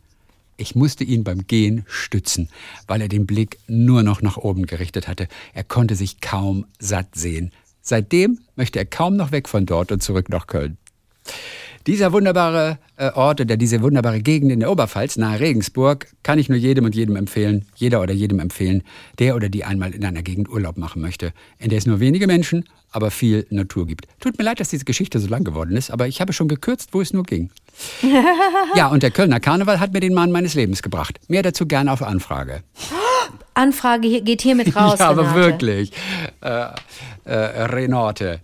[0.58, 2.50] Ich musste ihn beim Gehen stützen,
[2.88, 5.28] weil er den Blick nur noch nach oben gerichtet hatte.
[5.54, 7.52] Er konnte sich kaum satt sehen.
[7.84, 10.80] Seitdem möchte er kaum noch weg von dort und zurück nach Köln.
[11.88, 16.50] Dieser wunderbare äh, Ort oder diese wunderbare Gegend in der Oberpfalz, nahe Regensburg, kann ich
[16.50, 18.82] nur jedem und jedem empfehlen, jeder oder jedem empfehlen,
[19.20, 22.26] der oder die einmal in einer Gegend Urlaub machen möchte, in der es nur wenige
[22.26, 24.08] Menschen, aber viel Natur gibt.
[24.20, 26.90] Tut mir leid, dass diese Geschichte so lang geworden ist, aber ich habe schon gekürzt,
[26.94, 27.52] wo es nur ging.
[28.76, 31.20] ja, und der Kölner Karneval hat mir den Mann meines Lebens gebracht.
[31.28, 32.64] Mehr dazu gerne auf Anfrage.
[33.54, 34.98] Anfrage hier- geht hiermit raus.
[35.00, 35.36] ja, aber Renate.
[35.36, 35.92] wirklich.
[36.42, 36.66] Äh,
[37.26, 37.34] äh,
[37.66, 38.40] Renate,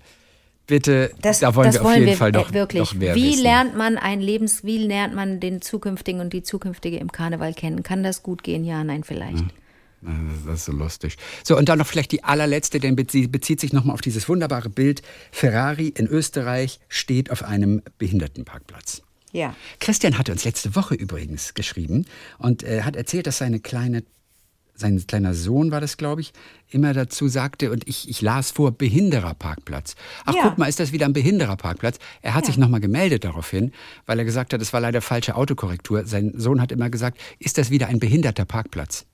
[0.72, 2.82] bitte, Das, da wollen wir auf wollen jeden wir Fall doch, äh, wirklich.
[2.82, 3.43] doch mehr wie wissen.
[3.43, 7.84] lernt man ein Lebens, wie lernt man den zukünftigen und die zukünftige im Karneval kennen?
[7.84, 8.63] Kann das gut gehen?
[8.63, 9.34] Ja, nein, vielleicht.
[9.36, 11.17] Das ist- Das ist so lustig.
[11.43, 14.69] So, und dann noch vielleicht die allerletzte, denn sie bezieht sich nochmal auf dieses wunderbare
[14.69, 15.03] Bild.
[15.32, 19.03] Ferrari in Österreich steht auf einem Behindertenparkplatz.
[19.32, 19.55] Ja.
[19.80, 22.05] Christian hatte uns letzte Woche übrigens geschrieben
[22.39, 24.03] und äh, hat erzählt, dass seine kleine,
[24.82, 26.34] sein kleiner Sohn war das, glaube ich,
[26.69, 29.95] immer dazu sagte, und ich, ich las vor, Behindererparkplatz.
[30.25, 30.41] Ach, Ja.
[30.43, 31.97] guck mal, ist das wieder ein Behindererparkplatz?
[32.21, 33.71] Er hat sich nochmal gemeldet daraufhin,
[34.05, 36.05] weil er gesagt hat, es war leider falsche Autokorrektur.
[36.05, 39.05] Sein Sohn hat immer gesagt, ist das wieder ein behinderter Parkplatz?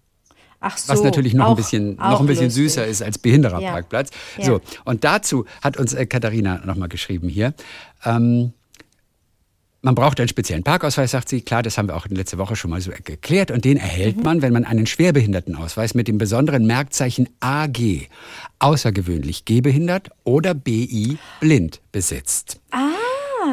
[0.59, 0.91] Ach so.
[0.91, 2.63] Was natürlich noch auch- ein bisschen, noch ein bisschen lustig.
[2.63, 4.09] süßer ist als Behindererparkplatz.
[4.39, 4.43] Ja.
[4.45, 4.59] So, Ja.
[4.86, 7.53] und dazu hat uns äh, Katharina nochmal geschrieben hier.
[8.03, 8.53] Ähm,
[9.88, 11.40] man braucht einen speziellen Parkausweis, sagt sie.
[11.40, 13.52] Klar, das haben wir auch letzte Woche schon mal so geklärt.
[13.52, 18.10] Und den erhält man, wenn man einen Schwerbehindertenausweis mit dem besonderen Merkzeichen AG,
[18.60, 22.60] außergewöhnlich gehbehindert oder BI blind besitzt.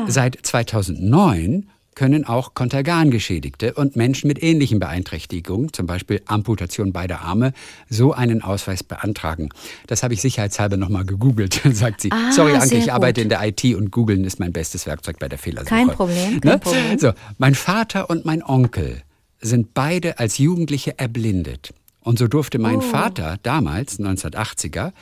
[0.09, 7.53] Seit 2009 können auch Kontergan-Geschädigte und Menschen mit ähnlichen Beeinträchtigungen, zum Beispiel Amputation beider Arme,
[7.88, 9.51] so einen Ausweis beantragen.
[9.86, 12.11] Das habe ich sicherheitshalber nochmal gegoogelt, sagt sie.
[12.12, 13.24] Ah, Sorry, Anke, ich arbeite gut.
[13.24, 15.68] in der IT und googeln ist mein bestes Werkzeug bei der Fehlersuche.
[15.74, 16.59] Kein Problem, kein ne?
[16.59, 16.99] Problem.
[16.99, 19.03] So, mein Vater und mein Onkel
[19.40, 21.74] sind beide als Jugendliche erblindet.
[22.01, 22.80] Und so durfte mein Oh.
[22.80, 24.92] Vater damals, 1980er,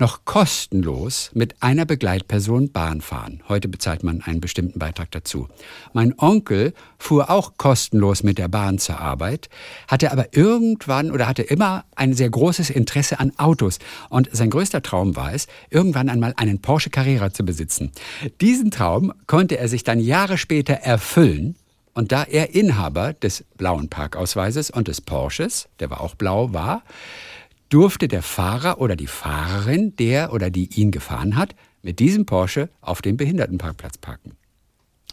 [0.00, 3.42] noch kostenlos mit einer Begleitperson Bahn fahren.
[3.48, 5.48] Heute bezahlt man einen bestimmten Beitrag dazu.
[5.92, 9.48] Mein Onkel fuhr auch kostenlos mit der Bahn zur Arbeit,
[9.86, 13.78] hatte aber irgendwann oder hatte immer ein sehr großes Interesse an Autos.
[14.08, 17.92] Und sein größter Traum war es, irgendwann einmal einen Porsche Carrera zu besitzen.
[18.40, 21.56] Diesen Traum konnte er sich dann Jahre später erfüllen,
[21.98, 26.84] und da er Inhaber des blauen Parkausweises und des Porsches, der war auch blau, war,
[27.68, 32.70] durfte der Fahrer oder die Fahrerin, der oder die ihn gefahren hat, mit diesem Porsche
[32.80, 34.32] auf dem Behindertenparkplatz parken.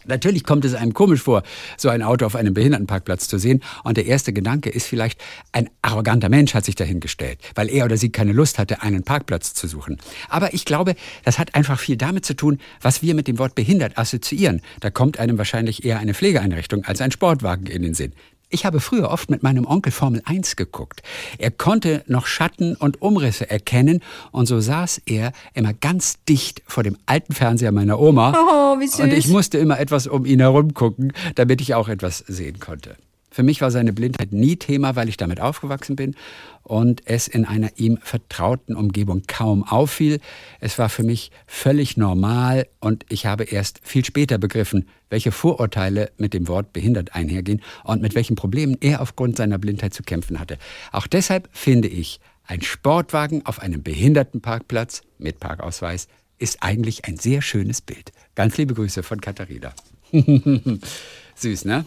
[0.06, 1.42] Natürlich kommt es einem komisch vor,
[1.76, 3.62] so ein Auto auf einem Behindertenparkplatz zu sehen.
[3.82, 5.20] Und der erste Gedanke ist vielleicht,
[5.52, 9.54] ein arroganter Mensch hat sich dahingestellt, weil er oder sie keine Lust hatte, einen Parkplatz
[9.54, 9.98] zu suchen.
[10.28, 10.94] Aber ich glaube,
[11.24, 14.62] das hat einfach viel damit zu tun, was wir mit dem Wort behindert assoziieren.
[14.80, 18.12] Da kommt einem wahrscheinlich eher eine Pflegeeinrichtung als ein Sportwagen in den Sinn.
[18.48, 21.02] Ich habe früher oft mit meinem Onkel Formel 1 geguckt.
[21.38, 26.84] Er konnte noch Schatten und Umrisse erkennen und so saß er immer ganz dicht vor
[26.84, 28.34] dem alten Fernseher meiner Oma.
[28.36, 29.00] Oh, wie süß.
[29.00, 32.96] Und ich musste immer etwas um ihn herum gucken, damit ich auch etwas sehen konnte.
[33.36, 36.14] Für mich war seine Blindheit nie Thema, weil ich damit aufgewachsen bin
[36.62, 40.20] und es in einer ihm vertrauten Umgebung kaum auffiel.
[40.58, 46.12] Es war für mich völlig normal und ich habe erst viel später begriffen, welche Vorurteile
[46.16, 50.40] mit dem Wort behindert einhergehen und mit welchen Problemen er aufgrund seiner Blindheit zu kämpfen
[50.40, 50.56] hatte.
[50.90, 56.08] Auch deshalb finde ich, ein Sportwagen auf einem Behindertenparkplatz mit Parkausweis
[56.38, 58.12] ist eigentlich ein sehr schönes Bild.
[58.34, 59.74] Ganz liebe Grüße von Katharina.
[61.34, 61.84] Süß, ne?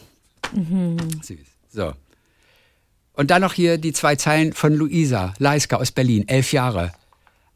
[1.21, 1.37] Süß.
[1.69, 1.93] So.
[3.13, 6.93] Und dann noch hier die zwei Zeilen von Luisa Leiska aus Berlin, elf Jahre.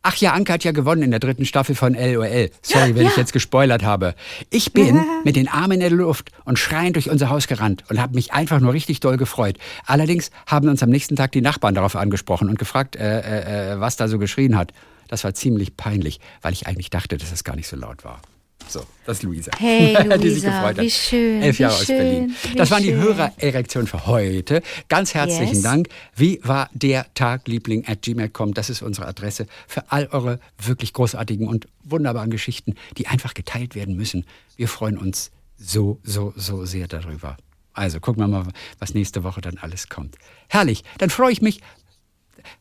[0.06, 2.50] Ach ja, Anke hat ja gewonnen in der dritten Staffel von LOL.
[2.62, 4.16] Sorry, wenn ich jetzt gespoilert habe.
[4.50, 8.02] Ich bin mit den Armen in der Luft und schreiend durch unser Haus gerannt und
[8.02, 9.58] habe mich einfach nur richtig doll gefreut.
[9.86, 13.80] Allerdings haben uns am nächsten Tag die Nachbarn darauf angesprochen und gefragt, äh, äh, äh,
[13.80, 14.74] was da so geschrien hat.
[15.08, 18.22] Das war ziemlich peinlich, weil ich eigentlich dachte, dass es gar nicht so laut war.
[18.68, 19.52] So, das ist Luisa.
[19.60, 20.86] Hey, die sich Luisa, gefreut hat.
[20.86, 22.36] wie schön, Elf Jahre aus schön, Berlin.
[22.52, 23.02] wie Das waren die schön.
[23.02, 24.62] Hörererektionen für heute.
[24.90, 25.62] Ganz herzlichen Yes.
[25.64, 25.88] Dank.
[26.16, 28.54] Wie war der Tag, Liebling at gmail.com?
[28.54, 33.76] Das ist unsere Adresse für all eure wirklich großartigen und wunderbaren Geschichten, die einfach geteilt
[33.76, 34.26] werden müssen.
[34.56, 37.38] Wir freuen uns so, so, so sehr darüber.
[37.74, 38.48] Also gucken wir mal,
[38.80, 40.16] was nächste Woche dann alles kommt.
[40.48, 41.60] Herrlich, dann freue ich mich.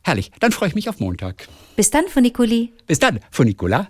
[0.02, 1.48] Herrlich, dann freue ich mich auf Montag.
[1.76, 2.72] Bis dann, Funiculi.
[2.86, 3.88] Bis dann, Funicula.